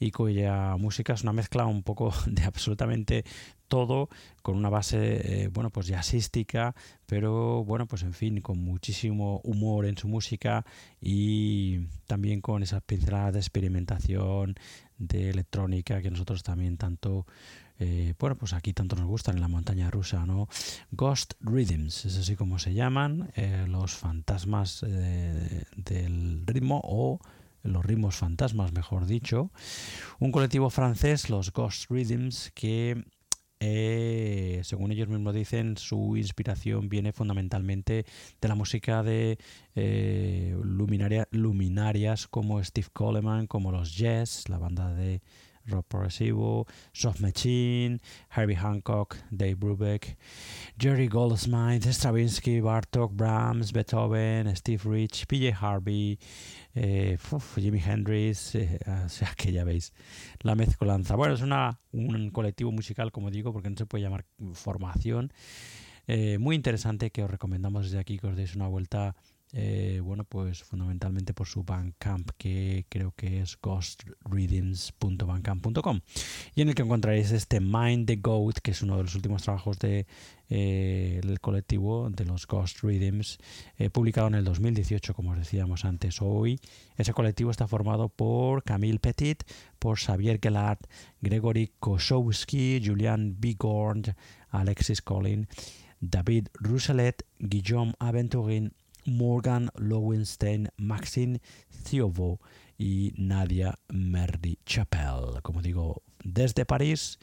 y 0.00 0.10
cuya 0.10 0.76
música 0.76 1.12
es 1.12 1.22
una 1.22 1.32
mezcla 1.32 1.64
un 1.66 1.84
poco 1.84 2.12
de 2.26 2.42
absolutamente 2.42 3.24
todo 3.68 4.08
con 4.42 4.56
una 4.56 4.68
base, 4.68 5.44
eh, 5.44 5.48
bueno, 5.48 5.70
pues 5.70 5.86
jazzística, 5.86 6.74
pero 7.06 7.64
bueno, 7.64 7.86
pues 7.86 8.02
en 8.02 8.12
fin, 8.12 8.40
con 8.40 8.58
muchísimo 8.58 9.40
humor 9.44 9.86
en 9.86 9.96
su 9.96 10.08
música 10.08 10.66
y 11.00 11.86
también 12.06 12.40
con 12.40 12.62
esas 12.64 12.82
pinceladas 12.82 13.32
de 13.32 13.38
experimentación, 13.38 14.56
de 14.98 15.30
electrónica 15.30 16.02
que 16.02 16.10
nosotros 16.10 16.42
también 16.42 16.76
tanto 16.76 17.26
eh, 17.82 18.14
bueno, 18.16 18.36
pues 18.36 18.52
aquí 18.52 18.72
tanto 18.72 18.94
nos 18.94 19.06
gustan 19.06 19.34
en 19.34 19.40
la 19.40 19.48
montaña 19.48 19.90
rusa, 19.90 20.24
¿no? 20.24 20.48
Ghost 20.92 21.34
Rhythms, 21.40 22.04
es 22.04 22.16
así 22.16 22.36
como 22.36 22.60
se 22.60 22.74
llaman, 22.74 23.32
eh, 23.34 23.66
los 23.66 23.94
fantasmas 23.94 24.84
eh, 24.86 25.64
del 25.74 26.46
ritmo 26.46 26.80
o 26.84 27.18
los 27.64 27.84
ritmos 27.84 28.14
fantasmas, 28.14 28.72
mejor 28.72 29.06
dicho. 29.06 29.50
Un 30.20 30.30
colectivo 30.30 30.70
francés, 30.70 31.28
los 31.28 31.52
Ghost 31.52 31.90
Rhythms, 31.90 32.52
que 32.54 33.04
según 34.62 34.90
ellos 34.90 35.08
mismos 35.08 35.34
dicen, 35.34 35.76
su 35.76 36.16
inspiración 36.16 36.88
viene 36.88 37.12
fundamentalmente 37.12 38.04
de 38.40 38.48
la 38.48 38.56
música 38.56 39.04
de 39.04 39.38
luminarias 41.30 42.26
como 42.26 42.62
Steve 42.62 42.88
Coleman, 42.92 43.46
como 43.46 43.70
los 43.70 43.96
Jazz, 43.96 44.48
la 44.48 44.58
banda 44.58 44.92
de 44.92 45.22
rock 45.66 45.86
progresivo, 45.88 46.66
Soft 46.92 47.20
Machine, 47.20 48.00
Herbie 48.30 48.56
Hancock, 48.56 49.16
Dave 49.30 49.56
Brubeck, 49.56 50.16
Jerry 50.78 51.08
Goldsmith, 51.08 51.86
Stravinsky, 51.86 52.60
Bartok, 52.60 53.12
Brahms, 53.12 53.72
Beethoven, 53.72 54.54
Steve 54.56 54.82
Rich, 54.84 55.26
PJ 55.26 55.52
Harvey, 55.52 56.18
eh, 56.74 57.18
Jimi 57.56 57.80
Hendrix, 57.80 58.54
eh, 58.54 58.78
o 59.04 59.08
sea 59.08 59.32
que 59.36 59.52
ya 59.52 59.64
veis 59.64 59.92
la 60.40 60.54
mezcolanza. 60.54 61.16
Bueno, 61.16 61.34
es 61.34 61.42
una, 61.42 61.80
un 61.92 62.30
colectivo 62.30 62.72
musical, 62.72 63.12
como 63.12 63.30
digo, 63.30 63.52
porque 63.52 63.70
no 63.70 63.76
se 63.76 63.86
puede 63.86 64.04
llamar 64.04 64.24
formación. 64.54 65.32
Eh, 66.08 66.38
muy 66.38 66.56
interesante 66.56 67.10
que 67.10 67.22
os 67.22 67.30
recomendamos 67.30 67.84
desde 67.84 68.00
aquí 68.00 68.18
que 68.18 68.26
os 68.26 68.36
deis 68.36 68.56
una 68.56 68.66
vuelta 68.66 69.14
eh, 69.54 70.00
bueno, 70.02 70.24
pues 70.24 70.62
fundamentalmente 70.62 71.34
por 71.34 71.46
su 71.46 71.62
Bandcamp, 71.62 72.30
que 72.38 72.86
creo 72.88 73.12
que 73.12 73.42
es 73.42 73.58
ghostrhythms.bandcamp.com, 73.60 76.00
y 76.54 76.62
en 76.62 76.70
el 76.70 76.74
que 76.74 76.80
encontraréis 76.82 77.32
este 77.32 77.60
Mind 77.60 78.06
the 78.06 78.16
Goat, 78.16 78.60
que 78.62 78.70
es 78.70 78.80
uno 78.80 78.96
de 78.96 79.02
los 79.02 79.14
últimos 79.14 79.42
trabajos 79.42 79.78
de, 79.78 80.06
eh, 80.48 81.20
del 81.22 81.38
colectivo 81.40 82.08
de 82.08 82.24
los 82.24 82.46
Ghost 82.46 82.82
Rhythms, 82.82 83.36
eh, 83.76 83.90
publicado 83.90 84.28
en 84.28 84.36
el 84.36 84.44
2018, 84.44 85.12
como 85.12 85.32
os 85.32 85.38
decíamos 85.38 85.84
antes. 85.84 86.22
Hoy 86.22 86.58
ese 86.96 87.12
colectivo 87.12 87.50
está 87.50 87.66
formado 87.66 88.08
por 88.08 88.62
Camille 88.62 89.00
Petit, 89.00 89.42
por 89.78 89.98
Xavier 89.98 90.40
Gellard, 90.42 90.78
Gregory 91.20 91.72
Kosowski, 91.78 92.80
Julian 92.82 93.36
Bigorn, 93.38 94.02
Alexis 94.48 95.02
Collin, 95.02 95.46
David 96.00 96.48
Rousselet, 96.54 97.22
Guillaume 97.38 97.92
Aventurin, 97.98 98.72
Morgan 99.04 99.70
Lowenstein, 99.76 100.68
Maxine 100.76 101.40
Thiovo 101.84 102.40
y 102.78 103.12
Nadia 103.16 103.78
Merdi 103.88 104.58
Chapelle. 104.66 105.40
Como 105.42 105.62
digo, 105.62 106.02
desde 106.24 106.64
París, 106.64 107.18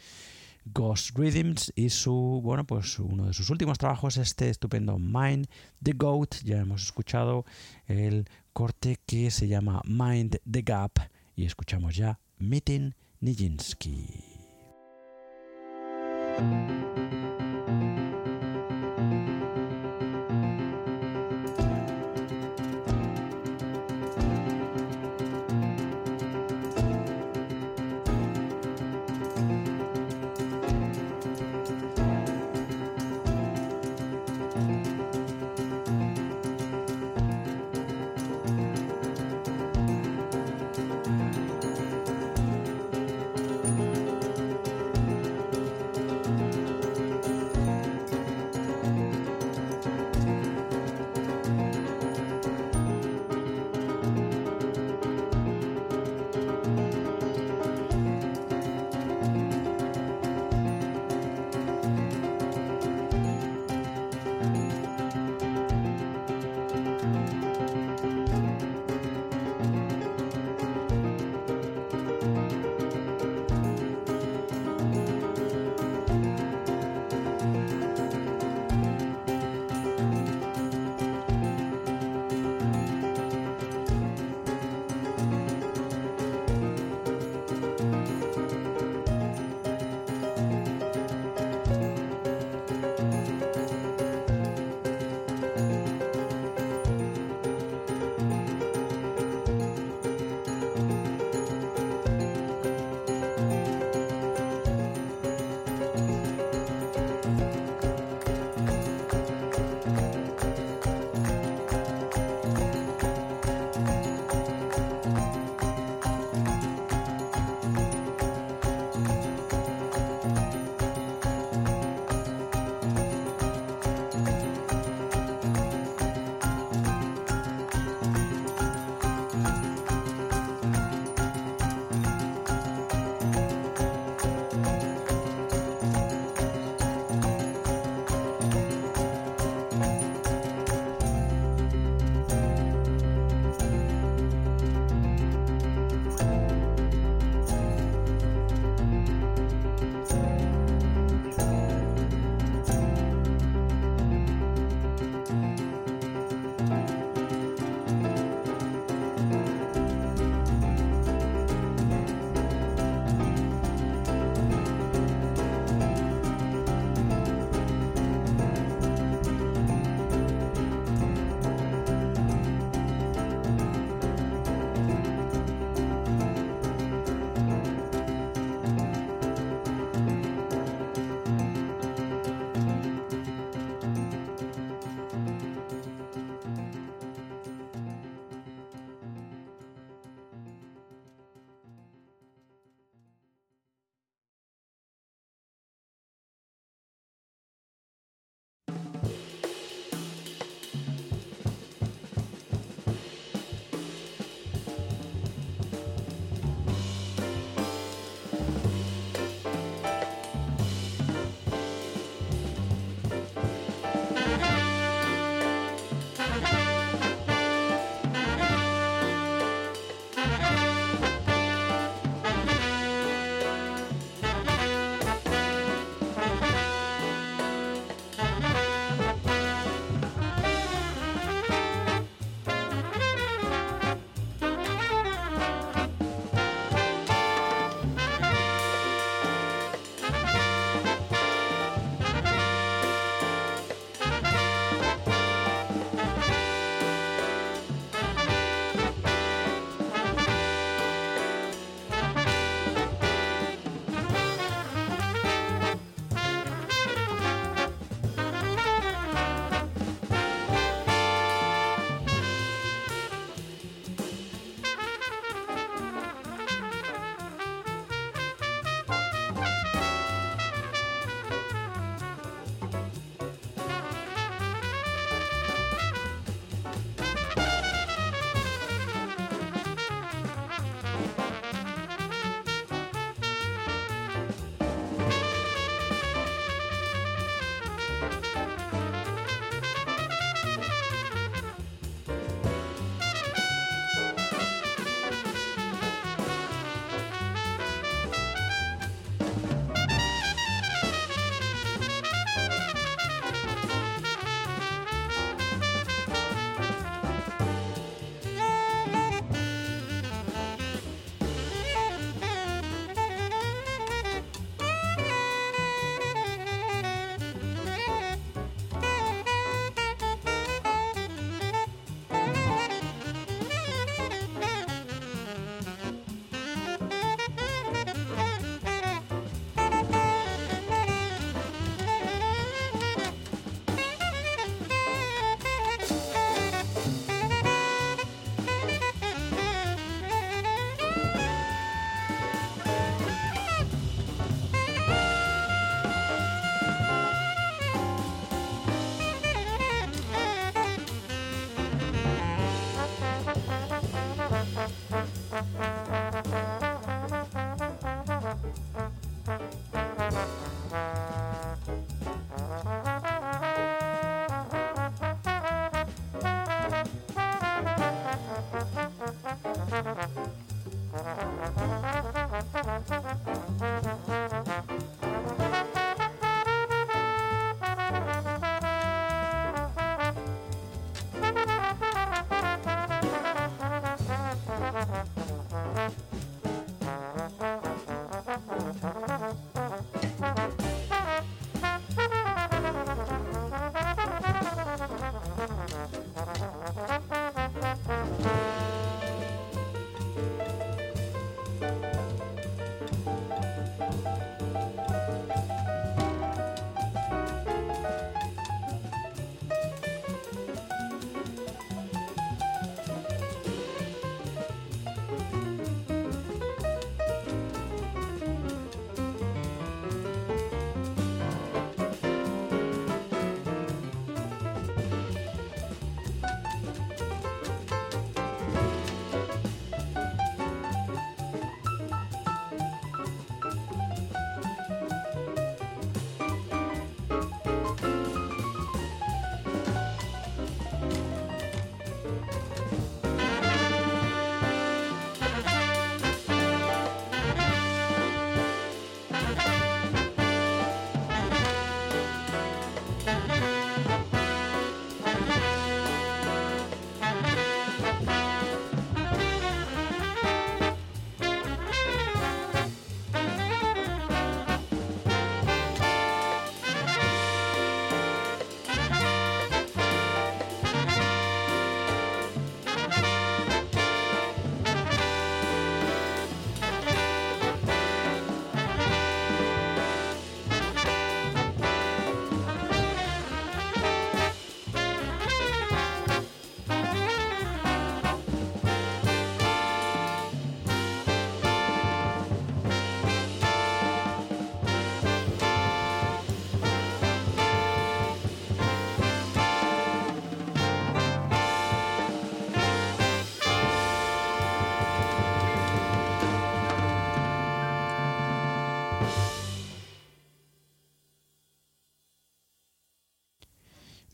Ghost 0.65 1.17
Rhythms 1.17 1.71
y 1.75 1.89
su, 1.89 2.41
bueno, 2.43 2.65
pues 2.65 2.99
uno 2.99 3.27
de 3.27 3.33
sus 3.33 3.49
últimos 3.49 3.77
trabajos, 3.77 4.17
este 4.17 4.49
estupendo 4.49 4.97
Mind 4.99 5.47
the 5.81 5.93
Goat. 5.93 6.43
Ya 6.43 6.57
hemos 6.59 6.83
escuchado 6.83 7.45
el 7.87 8.27
corte 8.53 8.99
que 9.05 9.31
se 9.31 9.47
llama 9.47 9.81
Mind 9.85 10.39
the 10.49 10.61
Gap 10.61 10.99
y 11.35 11.45
escuchamos 11.45 11.95
ya 11.95 12.19
Meeting 12.37 12.93
Nijinsky. 13.21 14.23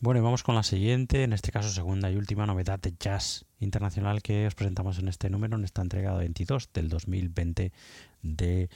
Bueno, 0.06 0.20
y 0.20 0.22
vamos 0.22 0.44
con 0.44 0.54
la 0.54 0.62
siguiente, 0.62 1.24
en 1.24 1.32
este 1.32 1.50
caso 1.50 1.68
segunda 1.68 2.08
y 2.12 2.14
última 2.14 2.46
novedad 2.46 2.78
de 2.78 2.94
jazz 2.96 3.44
internacional 3.58 4.22
que 4.22 4.46
os 4.46 4.54
presentamos 4.54 5.00
en 5.00 5.08
este 5.08 5.30
número, 5.30 5.56
en 5.56 5.64
esta 5.64 5.82
entrega 5.82 6.14
22 6.14 6.72
del 6.72 6.88
2020 6.88 7.72
de 8.22 8.70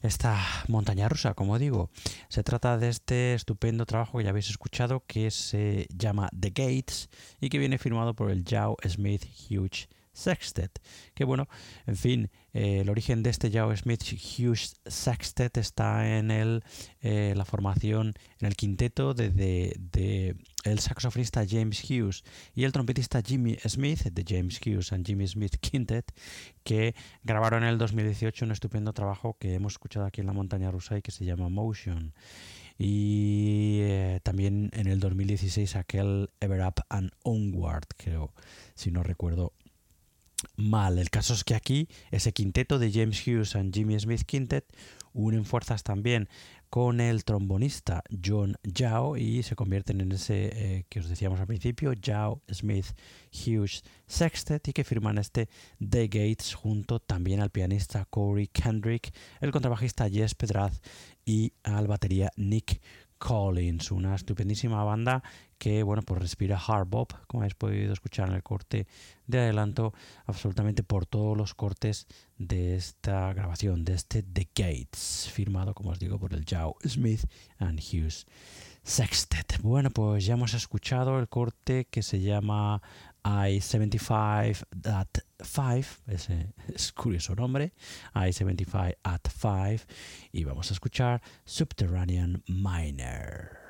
esta 0.00 0.42
montaña 0.68 1.10
rusa, 1.10 1.34
como 1.34 1.58
digo. 1.58 1.90
Se 2.30 2.42
trata 2.42 2.78
de 2.78 2.88
este 2.88 3.34
estupendo 3.34 3.84
trabajo 3.84 4.16
que 4.16 4.24
ya 4.24 4.30
habéis 4.30 4.48
escuchado 4.48 5.04
que 5.06 5.30
se 5.30 5.88
llama 5.94 6.30
The 6.30 6.48
Gates 6.48 7.10
y 7.38 7.50
que 7.50 7.58
viene 7.58 7.76
firmado 7.76 8.14
por 8.14 8.30
el 8.30 8.42
Joe 8.48 8.76
Smith 8.88 9.26
Hughes 9.50 9.90
Sextet. 10.12 10.80
Que 11.14 11.24
bueno, 11.24 11.48
en 11.86 11.96
fin, 11.96 12.30
eh, 12.52 12.80
el 12.80 12.90
origen 12.90 13.22
de 13.22 13.30
este 13.30 13.50
Joe 13.50 13.76
Smith 13.76 14.02
Hughes 14.02 14.80
Sextet 14.86 15.56
está 15.56 16.18
en 16.18 16.30
el, 16.30 16.62
eh, 17.00 17.34
la 17.36 17.44
formación, 17.44 18.14
en 18.40 18.46
el 18.46 18.56
quinteto 18.56 19.14
de, 19.14 19.30
de, 19.30 20.36
el 20.64 20.78
saxofonista 20.78 21.44
James 21.48 21.82
Hughes 21.88 22.24
y 22.54 22.64
el 22.64 22.72
trompetista 22.72 23.22
Jimmy 23.22 23.56
Smith, 23.66 24.02
de 24.04 24.24
James 24.26 24.60
Hughes 24.64 24.92
and 24.92 25.06
Jimmy 25.06 25.26
Smith 25.26 25.56
Quintet, 25.60 26.12
que 26.62 26.94
grabaron 27.22 27.62
en 27.62 27.70
el 27.70 27.78
2018 27.78 28.44
un 28.44 28.52
estupendo 28.52 28.92
trabajo 28.92 29.36
que 29.38 29.54
hemos 29.54 29.74
escuchado 29.74 30.06
aquí 30.06 30.20
en 30.20 30.26
la 30.26 30.32
montaña 30.32 30.70
rusa 30.70 30.98
y 30.98 31.02
que 31.02 31.10
se 31.10 31.24
llama 31.24 31.48
Motion 31.48 32.12
y 32.78 33.78
eh, 33.82 34.20
también 34.22 34.70
en 34.72 34.86
el 34.88 34.98
2016 34.98 35.76
aquel 35.76 36.30
Ever 36.40 36.62
Up 36.62 36.82
and 36.88 37.12
Onward, 37.22 37.84
creo, 37.96 38.32
si 38.74 38.90
no 38.90 39.02
recuerdo 39.02 39.52
mal. 40.56 40.98
El 40.98 41.10
caso 41.10 41.34
es 41.34 41.44
que 41.44 41.54
aquí 41.54 41.88
ese 42.10 42.32
quinteto 42.32 42.78
de 42.78 42.90
James 42.92 43.26
Hughes 43.26 43.56
and 43.56 43.74
Jimmy 43.74 43.98
Smith 43.98 44.22
Quintet 44.24 44.66
unen 45.12 45.44
fuerzas 45.44 45.82
también 45.82 46.28
con 46.70 47.00
el 47.00 47.24
trombonista 47.24 48.02
John 48.24 48.56
Yao 48.62 49.18
y 49.18 49.42
se 49.42 49.54
convierten 49.54 50.00
en 50.00 50.12
ese 50.12 50.46
eh, 50.54 50.86
que 50.88 51.00
os 51.00 51.08
decíamos 51.10 51.38
al 51.38 51.46
principio, 51.46 51.92
Yao 51.92 52.40
Smith 52.50 52.86
Hughes 53.30 53.84
Sextet 54.06 54.68
y 54.68 54.72
que 54.72 54.82
firman 54.82 55.18
este 55.18 55.50
The 55.86 56.06
Gates 56.06 56.54
junto 56.54 56.98
también 56.98 57.40
al 57.40 57.50
pianista 57.50 58.06
Corey 58.06 58.46
Kendrick, 58.46 59.12
el 59.42 59.50
contrabajista 59.50 60.08
Jess 60.08 60.34
Pedraz 60.34 60.80
y 61.26 61.52
al 61.62 61.88
batería 61.88 62.30
Nick 62.36 62.80
Collins, 63.18 63.90
una 63.90 64.14
estupendísima 64.14 64.82
banda 64.82 65.22
que, 65.62 65.84
bueno, 65.84 66.02
pues 66.02 66.20
respira 66.20 66.58
hard 66.58 66.88
bop, 66.88 67.12
como 67.28 67.42
habéis 67.42 67.54
podido 67.54 67.92
escuchar 67.92 68.28
en 68.28 68.34
el 68.34 68.42
corte 68.42 68.88
de 69.28 69.38
adelanto, 69.38 69.94
absolutamente 70.26 70.82
por 70.82 71.06
todos 71.06 71.36
los 71.36 71.54
cortes 71.54 72.08
de 72.36 72.74
esta 72.74 73.32
grabación, 73.32 73.84
de 73.84 73.94
este 73.94 74.24
The 74.24 74.48
Gates, 74.56 75.30
firmado, 75.32 75.72
como 75.72 75.90
os 75.90 76.00
digo, 76.00 76.18
por 76.18 76.34
el 76.34 76.44
Joe 76.50 76.74
Smith 76.84 77.26
and 77.58 77.78
Hughes 77.78 78.26
Sextet. 78.82 79.60
Bueno, 79.62 79.90
pues 79.90 80.26
ya 80.26 80.34
hemos 80.34 80.52
escuchado 80.54 81.20
el 81.20 81.28
corte 81.28 81.84
que 81.84 82.02
se 82.02 82.20
llama 82.20 82.82
I-75 83.24 84.66
at 84.82 85.18
5, 85.44 85.88
ese 86.08 86.54
es 86.74 86.92
curioso 86.92 87.36
nombre, 87.36 87.72
I-75 88.16 88.96
at 89.04 89.28
5, 89.30 89.84
y 90.32 90.42
vamos 90.42 90.72
a 90.72 90.74
escuchar 90.74 91.22
Subterranean 91.44 92.42
Miner. 92.48 93.62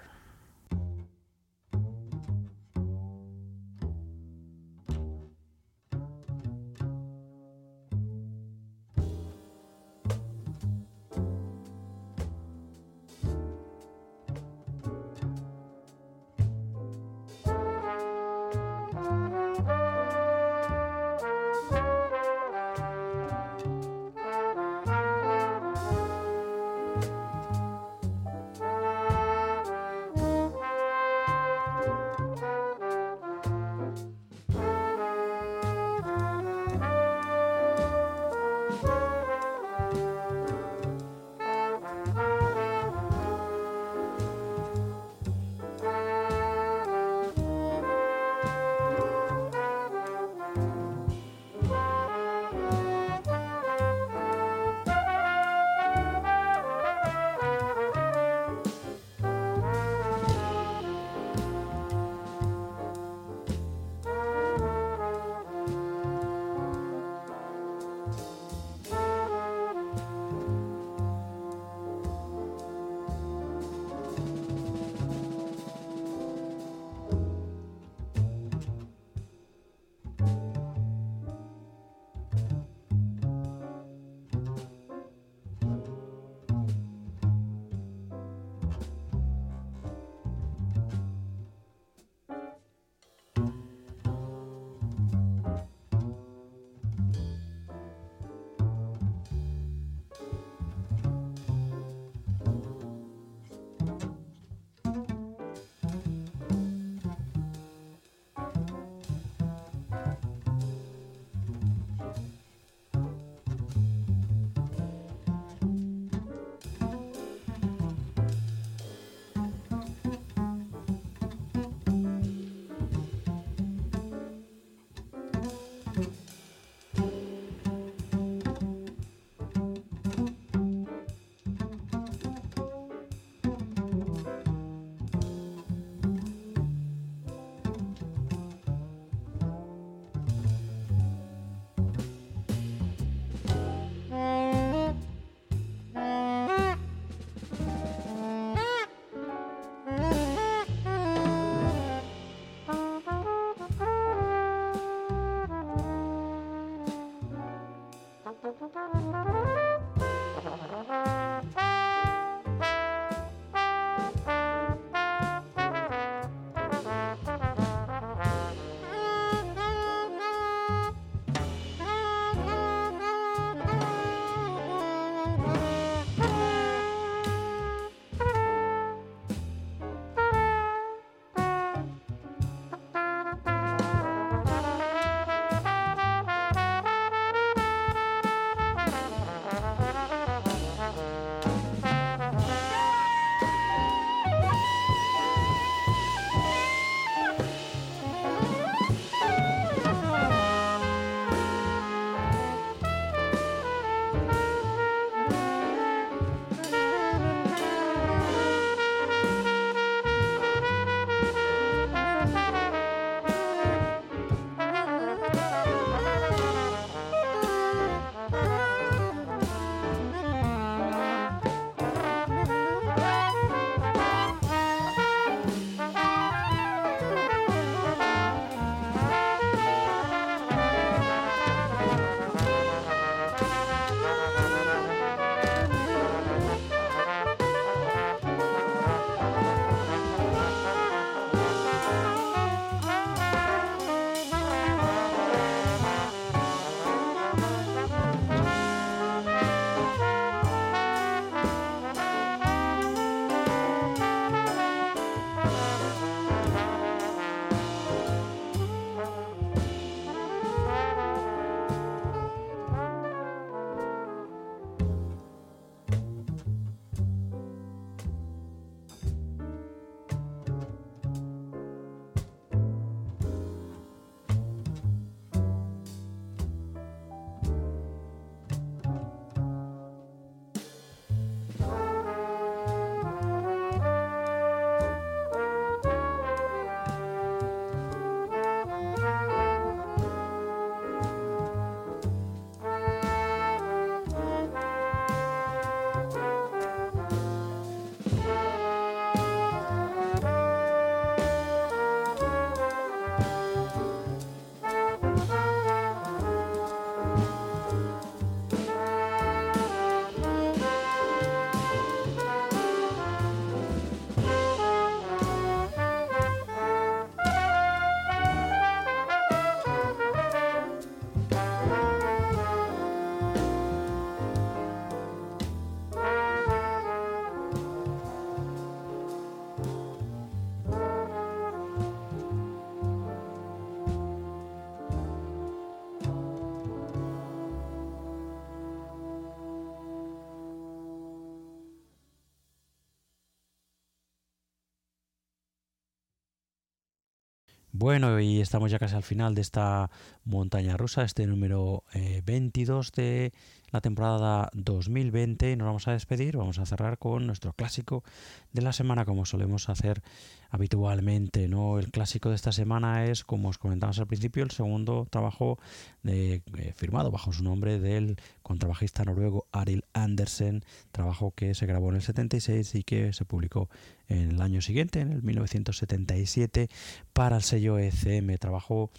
Bueno, 347.82 348.20
y 348.20 348.40
estamos 348.40 348.70
ya 348.70 348.78
casi 348.78 348.94
al 348.94 349.02
final 349.02 349.34
de 349.34 349.40
esta 349.40 349.90
montaña 350.24 350.76
rusa, 350.76 351.02
este 351.02 351.26
número 351.26 351.82
22 352.24 352.86
eh, 352.86 352.92
de 352.94 353.32
la 353.72 353.80
temporada 353.80 354.50
2020 354.52 355.50
y 355.50 355.56
nos 355.56 355.66
vamos 355.66 355.88
a 355.88 355.92
despedir, 355.92 356.36
vamos 356.36 356.58
a 356.58 356.66
cerrar 356.66 356.98
con 356.98 357.26
nuestro 357.26 357.54
clásico 357.54 358.04
de 358.52 358.62
la 358.62 358.72
semana 358.72 359.04
como 359.04 359.24
solemos 359.24 359.68
hacer 359.70 360.02
habitualmente, 360.50 361.48
¿no? 361.48 361.78
El 361.78 361.90
clásico 361.90 362.28
de 362.28 362.36
esta 362.36 362.52
semana 362.52 363.06
es, 363.06 363.24
como 363.24 363.48
os 363.48 363.56
comentamos 363.56 363.98
al 363.98 364.06
principio, 364.06 364.44
el 364.44 364.50
segundo 364.50 365.06
trabajo 365.10 365.58
eh, 366.04 366.42
firmado 366.76 367.10
bajo 367.10 367.32
su 367.32 367.42
nombre 367.42 367.80
del 367.80 368.16
contrabajista 368.42 369.04
noruego 369.04 369.46
Arild 369.50 369.84
Andersen, 369.94 370.62
trabajo 370.92 371.32
que 371.34 371.54
se 371.54 371.64
grabó 371.64 371.88
en 371.88 371.96
el 371.96 372.02
76 372.02 372.74
y 372.74 372.84
que 372.84 373.14
se 373.14 373.24
publicó 373.24 373.70
en 374.08 374.32
el 374.32 374.42
año 374.42 374.60
siguiente, 374.60 375.00
en 375.00 375.12
el 375.12 375.22
1977, 375.22 376.68
para 377.14 377.36
el 377.36 377.42
sello 377.42 377.78
ECM, 377.78 378.36
trabajo 378.36 378.90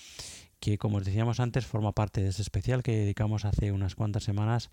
que 0.63 0.77
como 0.77 0.95
os 0.95 1.03
decíamos 1.03 1.43
antes 1.43 1.67
forma 1.67 1.91
parte 1.91 2.23
de 2.23 2.29
ese 2.29 2.41
especial 2.41 2.83
que 2.83 2.95
dedicamos 2.95 3.43
hace 3.43 3.73
unas 3.73 3.95
cuantas 3.95 4.23
semanas 4.23 4.71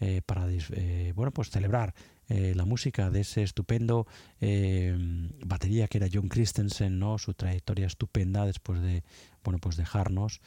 eh, 0.00 0.20
para 0.26 0.50
eh, 0.50 1.12
bueno 1.14 1.30
pues 1.30 1.50
celebrar 1.50 1.94
eh, 2.28 2.54
la 2.56 2.64
música 2.64 3.08
de 3.08 3.20
ese 3.20 3.44
estupendo 3.44 4.08
batería 5.46 5.86
que 5.86 5.98
era 5.98 6.08
John 6.12 6.28
Christensen 6.28 6.98
no 6.98 7.18
su 7.18 7.34
trayectoria 7.34 7.86
estupenda 7.86 8.46
después 8.46 8.82
de 8.82 9.04
bueno 9.44 9.60
pues 9.60 9.76
dejarnos. 9.76 10.40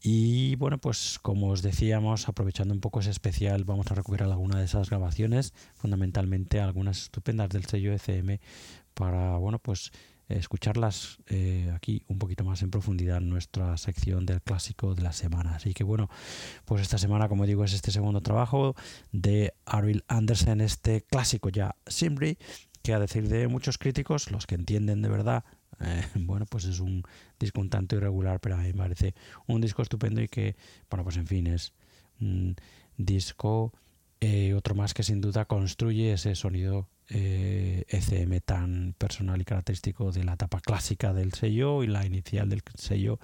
Y 0.00 0.56
bueno 0.56 0.78
pues 0.78 1.18
como 1.20 1.48
os 1.50 1.60
decíamos 1.60 2.26
aprovechando 2.26 2.72
un 2.72 2.80
poco 2.80 3.00
ese 3.00 3.10
especial 3.10 3.64
vamos 3.64 3.90
a 3.90 3.94
recuperar 3.94 4.30
alguna 4.30 4.58
de 4.58 4.64
esas 4.64 4.88
grabaciones 4.88 5.52
fundamentalmente 5.74 6.58
algunas 6.58 7.02
estupendas 7.02 7.50
del 7.50 7.66
sello 7.66 7.92
ECM 7.92 8.38
para 8.94 9.36
bueno 9.36 9.58
pues 9.58 9.92
escucharlas 10.36 11.18
eh, 11.28 11.70
aquí 11.74 12.04
un 12.08 12.18
poquito 12.18 12.44
más 12.44 12.62
en 12.62 12.70
profundidad 12.70 13.18
en 13.18 13.28
nuestra 13.28 13.76
sección 13.76 14.26
del 14.26 14.42
clásico 14.42 14.94
de 14.94 15.02
la 15.02 15.12
semana. 15.12 15.56
Así 15.56 15.74
que 15.74 15.84
bueno, 15.84 16.08
pues 16.64 16.82
esta 16.82 16.98
semana, 16.98 17.28
como 17.28 17.46
digo, 17.46 17.64
es 17.64 17.72
este 17.72 17.90
segundo 17.90 18.20
trabajo 18.20 18.74
de 19.12 19.54
Ariel 19.64 20.04
Andersen, 20.08 20.60
este 20.60 21.02
clásico 21.02 21.48
ya 21.48 21.76
Simri, 21.86 22.38
que 22.82 22.94
a 22.94 22.98
decir 22.98 23.28
de 23.28 23.48
muchos 23.48 23.78
críticos, 23.78 24.30
los 24.30 24.46
que 24.46 24.56
entienden 24.56 25.02
de 25.02 25.08
verdad, 25.08 25.44
eh, 25.80 26.04
bueno, 26.14 26.46
pues 26.46 26.64
es 26.64 26.80
un 26.80 27.02
disco 27.38 27.60
un 27.60 27.70
tanto 27.70 27.96
irregular, 27.96 28.40
pero 28.40 28.56
a 28.56 28.58
mí 28.58 28.68
me 28.68 28.74
parece 28.74 29.14
un 29.46 29.60
disco 29.60 29.82
estupendo 29.82 30.20
y 30.20 30.28
que, 30.28 30.56
bueno, 30.90 31.04
pues 31.04 31.16
en 31.16 31.26
fin, 31.26 31.46
es 31.46 31.72
un 32.20 32.56
disco, 32.96 33.72
eh, 34.20 34.54
otro 34.54 34.74
más 34.74 34.94
que 34.94 35.02
sin 35.02 35.20
duda 35.20 35.44
construye 35.44 36.12
ese 36.12 36.34
sonido 36.34 36.88
eh, 37.08 37.84
ECM 37.88 38.40
tan 38.40 38.94
personal 38.98 39.40
y 39.40 39.44
característico 39.44 40.12
de 40.12 40.24
la 40.24 40.34
etapa 40.34 40.60
clásica 40.60 41.12
del 41.12 41.32
sello 41.32 41.82
y 41.82 41.86
la 41.86 42.06
inicial 42.06 42.48
del 42.48 42.62
sello, 42.74 43.18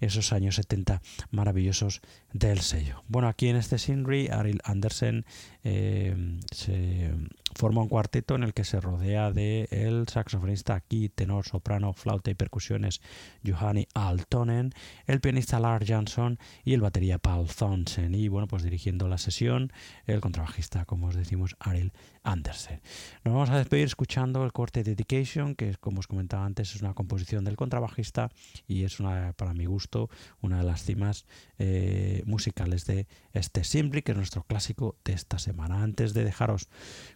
esos 0.00 0.32
años 0.32 0.56
70 0.56 1.00
maravillosos 1.30 2.00
del 2.32 2.60
sello. 2.60 3.02
Bueno, 3.08 3.28
aquí 3.28 3.48
en 3.48 3.56
este 3.56 3.78
Sinri, 3.78 4.28
Ariel 4.28 4.60
Andersen 4.64 5.24
eh, 5.62 6.40
se 6.50 7.12
forma 7.54 7.82
un 7.82 7.88
cuarteto 7.88 8.34
en 8.34 8.42
el 8.42 8.52
que 8.52 8.64
se 8.64 8.80
rodea 8.80 9.30
de 9.30 9.68
el 9.70 10.08
saxofonista 10.08 10.74
aquí, 10.74 11.08
tenor, 11.08 11.46
soprano, 11.46 11.92
flauta 11.92 12.30
y 12.30 12.34
percusiones 12.34 13.00
Johanny 13.46 13.86
Altonen, 13.94 14.72
el 15.06 15.20
pianista 15.20 15.60
Lars 15.60 15.86
Jansson 15.86 16.38
y 16.64 16.74
el 16.74 16.80
batería 16.80 17.18
Paul 17.18 17.48
Thomsen. 17.48 18.14
Y 18.14 18.28
bueno, 18.28 18.48
pues 18.48 18.62
dirigiendo 18.62 19.08
la 19.08 19.18
sesión, 19.18 19.72
el 20.06 20.20
contrabajista, 20.20 20.84
como 20.84 21.06
os 21.06 21.14
decimos, 21.14 21.56
Ariel 21.60 21.92
Andersen. 22.22 22.80
Nos 23.22 23.34
vamos 23.34 23.50
a 23.50 23.58
despedir 23.58 23.84
escuchando 23.84 24.44
el 24.44 24.52
corte 24.52 24.82
Dedication, 24.82 25.54
que 25.54 25.74
como 25.76 26.00
os 26.00 26.06
comentaba 26.06 26.44
antes 26.44 26.74
es 26.74 26.82
una 26.82 26.94
composición 26.94 27.44
del 27.44 27.56
contrabajista 27.56 28.30
y 28.66 28.84
es 28.84 29.00
una, 29.00 29.32
para 29.34 29.54
mi 29.54 29.66
gusto, 29.66 30.10
una 30.40 30.58
de 30.58 30.64
las 30.64 30.82
cimas 30.82 31.26
eh, 31.58 32.22
musicales 32.26 32.86
de 32.86 33.06
este 33.32 33.64
Simply, 33.64 34.02
que 34.02 34.12
es 34.12 34.18
nuestro 34.18 34.42
clásico 34.44 34.96
de 35.04 35.12
esta 35.12 35.38
semana. 35.38 35.82
Antes 35.82 36.14
de 36.14 36.24
dejaros 36.24 36.68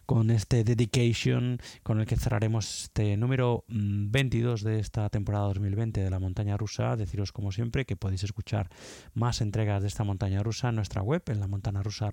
con 0.05 0.31
este 0.31 0.63
Dedication, 0.63 1.59
con 1.83 1.99
el 1.99 2.05
que 2.05 2.15
cerraremos 2.15 2.83
este 2.83 3.17
número 3.17 3.65
22 3.67 4.63
mm, 4.63 4.65
de 4.65 4.79
esta 4.79 5.09
temporada 5.09 5.45
2020 5.47 6.01
de 6.01 6.09
la 6.09 6.19
montaña 6.19 6.57
rusa, 6.57 6.95
deciros 6.95 7.31
como 7.31 7.51
siempre 7.51 7.85
que 7.85 7.95
podéis 7.95 8.23
escuchar 8.23 8.69
más 9.13 9.41
entregas 9.41 9.81
de 9.81 9.87
esta 9.87 10.03
montaña 10.03 10.43
rusa 10.43 10.69
en 10.69 10.75
nuestra 10.75 11.01
web, 11.01 11.23
en 11.27 11.39
la 11.39 11.47
montana 11.47 11.83
rusa 11.83 12.09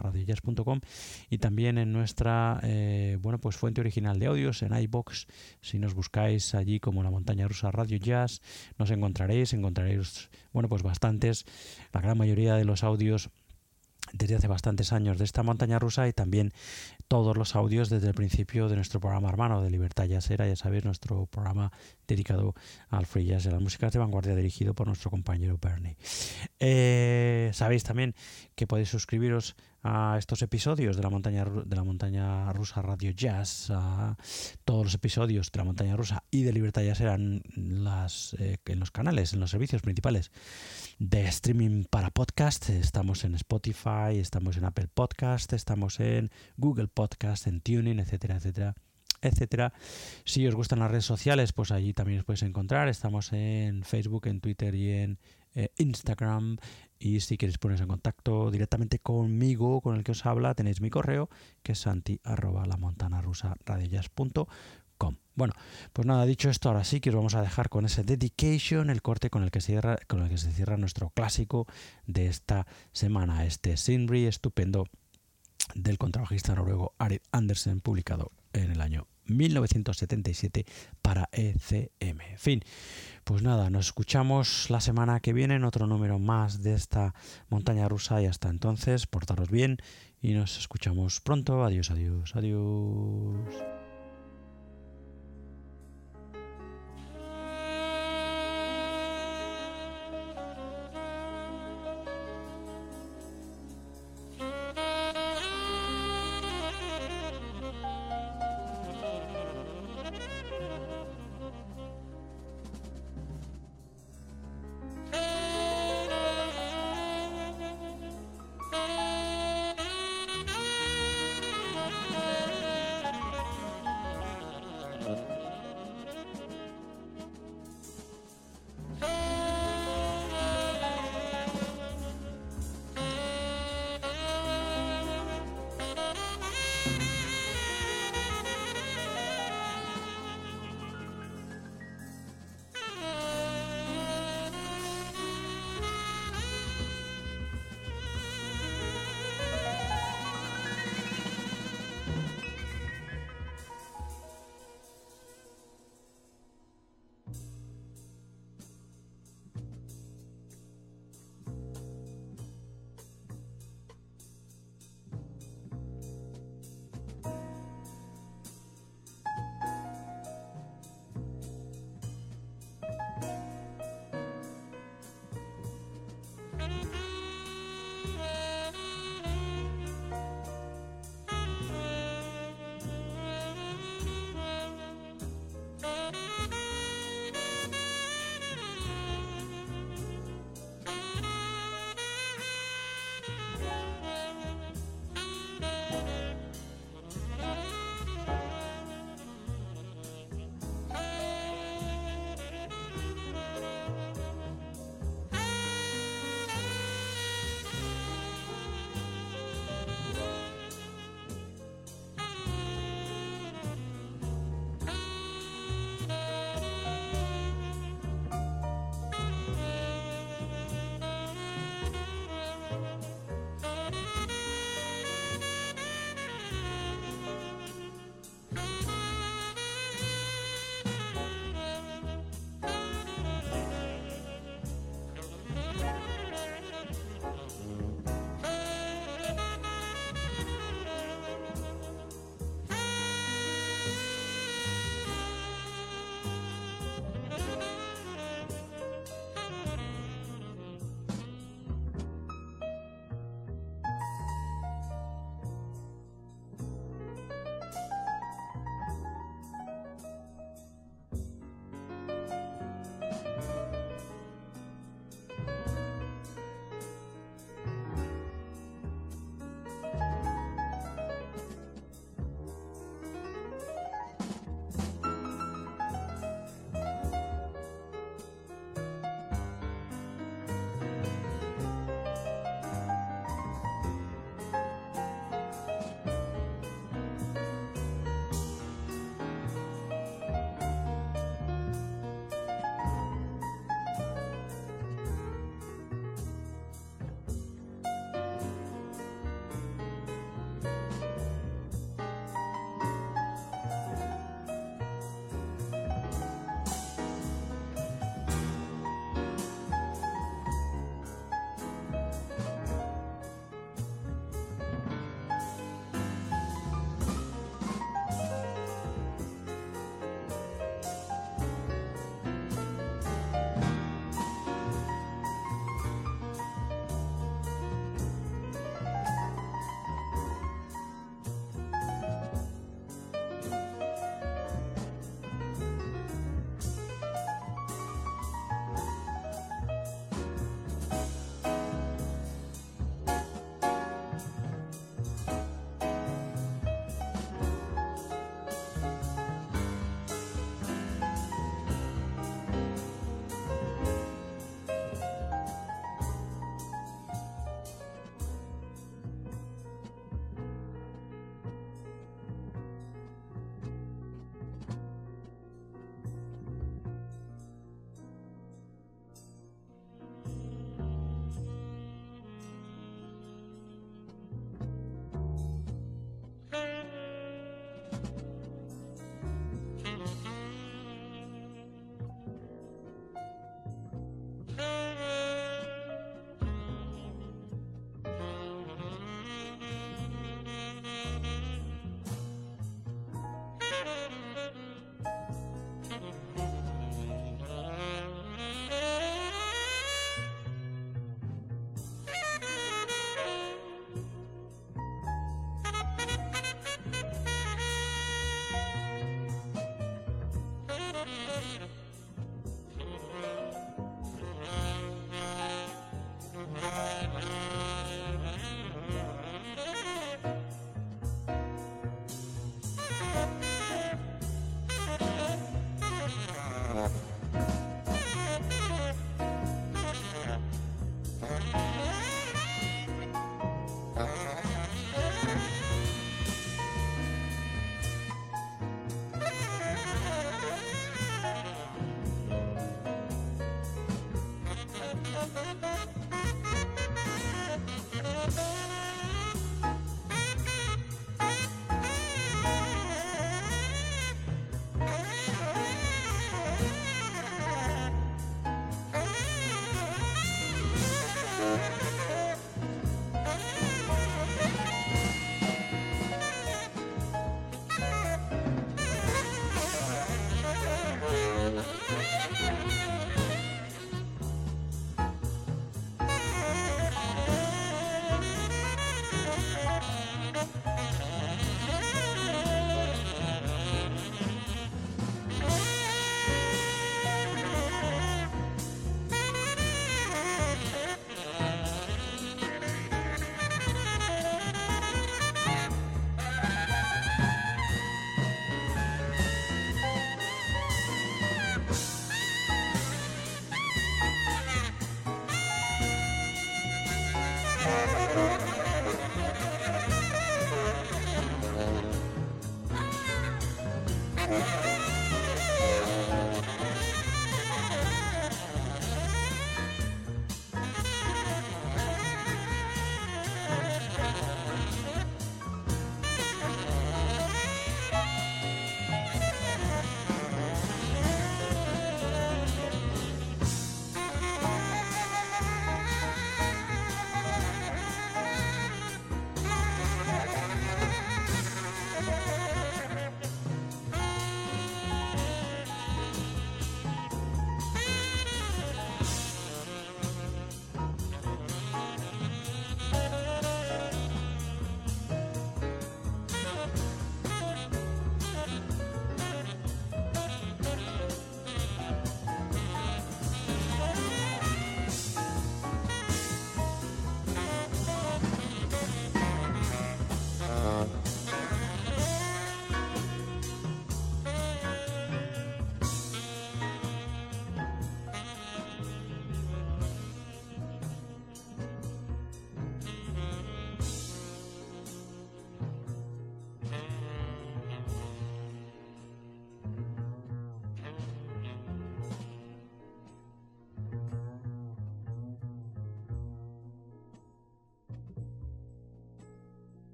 y 1.31 1.39
también 1.39 1.79
en 1.79 1.93
nuestra 1.93 2.61
eh, 2.63 3.19
bueno 3.21 3.39
pues 3.39 3.57
original 3.81 4.19
de 4.19 4.27
audios 4.27 4.63
en 4.63 4.77
iBox. 4.77 5.27
Si 5.61 5.79
nos 5.79 5.95
buscáis 5.95 6.55
allí 6.55 6.81
como 6.81 7.03
la 7.03 7.11
montaña 7.11 7.49
rusa 7.49 7.71
Radio 7.71 7.99
Jazz, 7.99 8.41
nos 8.79 8.91
encontraréis, 8.91 9.53
encontraréis 9.53 10.31
bueno 10.53 10.69
pues 10.69 10.83
bastantes, 10.83 11.45
la 11.93 12.01
gran 12.01 12.19
mayoría 12.19 12.55
de 12.55 12.65
los 12.65 12.85
audios 12.85 13.31
desde 14.13 14.37
hace 14.37 14.49
bastantes 14.49 14.93
años 14.93 15.19
de 15.19 15.25
esta 15.25 15.43
montaña 15.43 15.79
rusa 15.79 16.09
y 16.09 16.13
también 16.13 16.53
todos 17.09 17.37
los 17.37 17.57
audios 17.57 17.89
desde 17.89 18.09
el 18.09 18.15
principio 18.15 18.69
de 18.69 18.77
nuestro 18.77 19.01
programa 19.01 19.29
hermano 19.29 19.63
de 19.63 19.71
Libertad 19.71 20.07
Jazzera, 20.07 20.47
ya 20.47 20.57
sabéis, 20.57 20.85
nuestro 20.85 21.27
programa 21.27 21.73
dedicado 22.07 22.55
al 22.89 23.07
free 23.07 23.27
jazz 23.27 23.45
y 23.45 23.49
a 23.49 23.53
las 23.53 23.61
músicas 23.61 23.93
de 23.93 23.99
vanguardia 23.99 24.35
dirigido 24.35 24.75
por 24.75 24.87
nuestro 24.87 25.11
compañero 25.11 25.59
Bernie. 25.61 25.97
Eh, 26.61 27.51
sabéis 27.53 27.85
también 27.85 28.15
que 28.55 28.67
podéis 28.67 28.89
suscribiros 28.89 29.57
a 29.87 30.19
estos 30.19 30.43
episodios 30.43 30.97
de 30.97 31.03
la 31.03 31.11
montaña 31.11 31.45
de 31.45 31.77
la 31.77 31.85
montaña 31.85 32.53
rusa 32.53 32.83
Radio 32.83 33.13
Jazz, 33.13 33.71
a 33.71 34.17
todos 34.65 34.85
los 34.85 34.95
episodios 34.95 35.53
de 35.53 35.59
la 35.59 35.65
montaña 35.65 35.97
rusa 35.97 36.25
y 36.31 36.43
de 36.43 36.53
Libertad 36.53 36.83
Jazz 36.83 37.01
eran 37.01 37.43
las, 37.55 38.35
eh, 38.41 38.59
en 38.67 38.81
los 38.81 38.91
canales, 38.91 39.33
en 39.33 39.41
los 39.41 39.51
servicios 39.51 39.83
principales 39.83 40.33
de 40.99 41.25
streaming 41.27 41.85
para 41.85 42.11
podcast. 42.11 42.69
Estamos 42.71 43.25
en 43.25 43.37
Spotify, 43.37 44.19
estamos 44.19 44.57
en 44.57 44.65
Apple 44.65 44.89
Podcast, 44.93 45.53
estamos 45.53 46.01
en 46.01 46.31
Google 46.57 46.89
Podcast, 46.89 47.47
en 47.47 47.61
Tuning, 47.61 48.01
etcétera, 48.01 48.37
etcétera 48.37 48.75
etcétera. 49.23 49.73
Si 50.25 50.47
os 50.47 50.55
gustan 50.55 50.81
las 50.81 50.91
redes 50.91 51.07
sociales, 51.07 51.53
pues 51.53 51.71
allí 51.71 51.95
también 51.95 52.21
os 52.21 52.25
podéis 52.25 52.43
encontrar. 52.43 52.89
Estamos 52.89 53.33
en 53.33 53.83
Facebook, 53.83 54.27
en 54.27 54.41
Twitter 54.41 54.75
y 54.75 54.91
en 54.91 55.19
eh, 55.55 55.71
Instagram. 55.79 56.59
Y 56.99 57.21
si 57.21 57.37
queréis 57.37 57.59
poneros 57.59 57.83
en 57.83 57.89
contacto 57.89 58.51
directamente 58.51 58.99
conmigo, 58.99 59.81
con 59.81 59.97
el 59.97 60.05
que 60.05 60.13
os 60.13 60.25
habla, 60.25 60.55
tenéis 60.55 60.81
mi 60.81 60.91
correo, 60.91 61.29
que 61.63 61.73
es 61.73 61.81
santi 61.81 62.21
Bueno, 65.37 65.53
pues 65.93 66.07
nada, 66.07 66.25
dicho 66.25 66.49
esto, 66.49 66.71
ahora 66.71 66.83
sí 66.83 67.01
que 67.01 67.11
os 67.11 67.17
vamos 67.17 67.35
a 67.35 67.43
dejar 67.43 67.69
con 67.69 67.85
ese 67.85 68.03
dedication, 68.03 68.89
el 68.89 69.03
corte 69.03 69.29
con 69.29 69.43
el 69.43 69.51
que 69.51 69.61
cierra, 69.61 69.99
con 70.09 70.23
el 70.23 70.31
que 70.31 70.39
se 70.39 70.51
cierra 70.51 70.79
nuestro 70.79 71.11
clásico 71.11 71.67
de 72.07 72.29
esta 72.29 72.67
semana, 72.93 73.45
este 73.45 73.77
Sinri 73.77 74.25
estupendo 74.25 74.87
del 75.75 75.99
contrabajista 75.99 76.55
noruego 76.55 76.95
Arid 76.97 77.21
Andersen, 77.33 77.83
publicado 77.83 78.33
en 78.55 78.71
el 78.71 78.81
año 78.81 79.07
1977 79.27 80.67
para 81.03 81.29
ECM. 81.33 82.37
Fin. 82.37 82.63
Pues 83.25 83.43
nada, 83.43 83.71
nos 83.71 83.87
escuchamos 83.87 84.71
la 84.71 84.81
semana 84.81 85.21
que 85.21 85.33
viene 85.33 85.57
en 85.57 85.65
otro 85.65 85.87
número 85.87 86.19
más 86.19 86.63
de 86.63 86.75
esta 86.75 87.15
montaña 87.49 87.89
rusa 87.89 88.23
y 88.23 88.27
hasta 88.27 88.49
entonces, 88.49 89.07
portaros 89.07 89.51
bien 89.51 89.79
y 90.23 90.35
nos 90.35 90.59
escuchamos 90.59 91.21
pronto. 91.21 91.65
Adiós, 91.65 91.91
adiós, 91.91 92.37
adiós. 92.37 93.86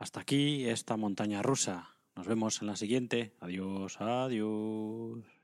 Hasta 0.00 0.20
aquí 0.20 0.66
esta 0.66 0.96
montaña 0.96 1.42
rusa. 1.42 1.94
Nos 2.16 2.26
vemos 2.26 2.62
en 2.62 2.68
la 2.68 2.76
siguiente. 2.76 3.36
Adiós, 3.38 4.00
adiós. 4.00 5.39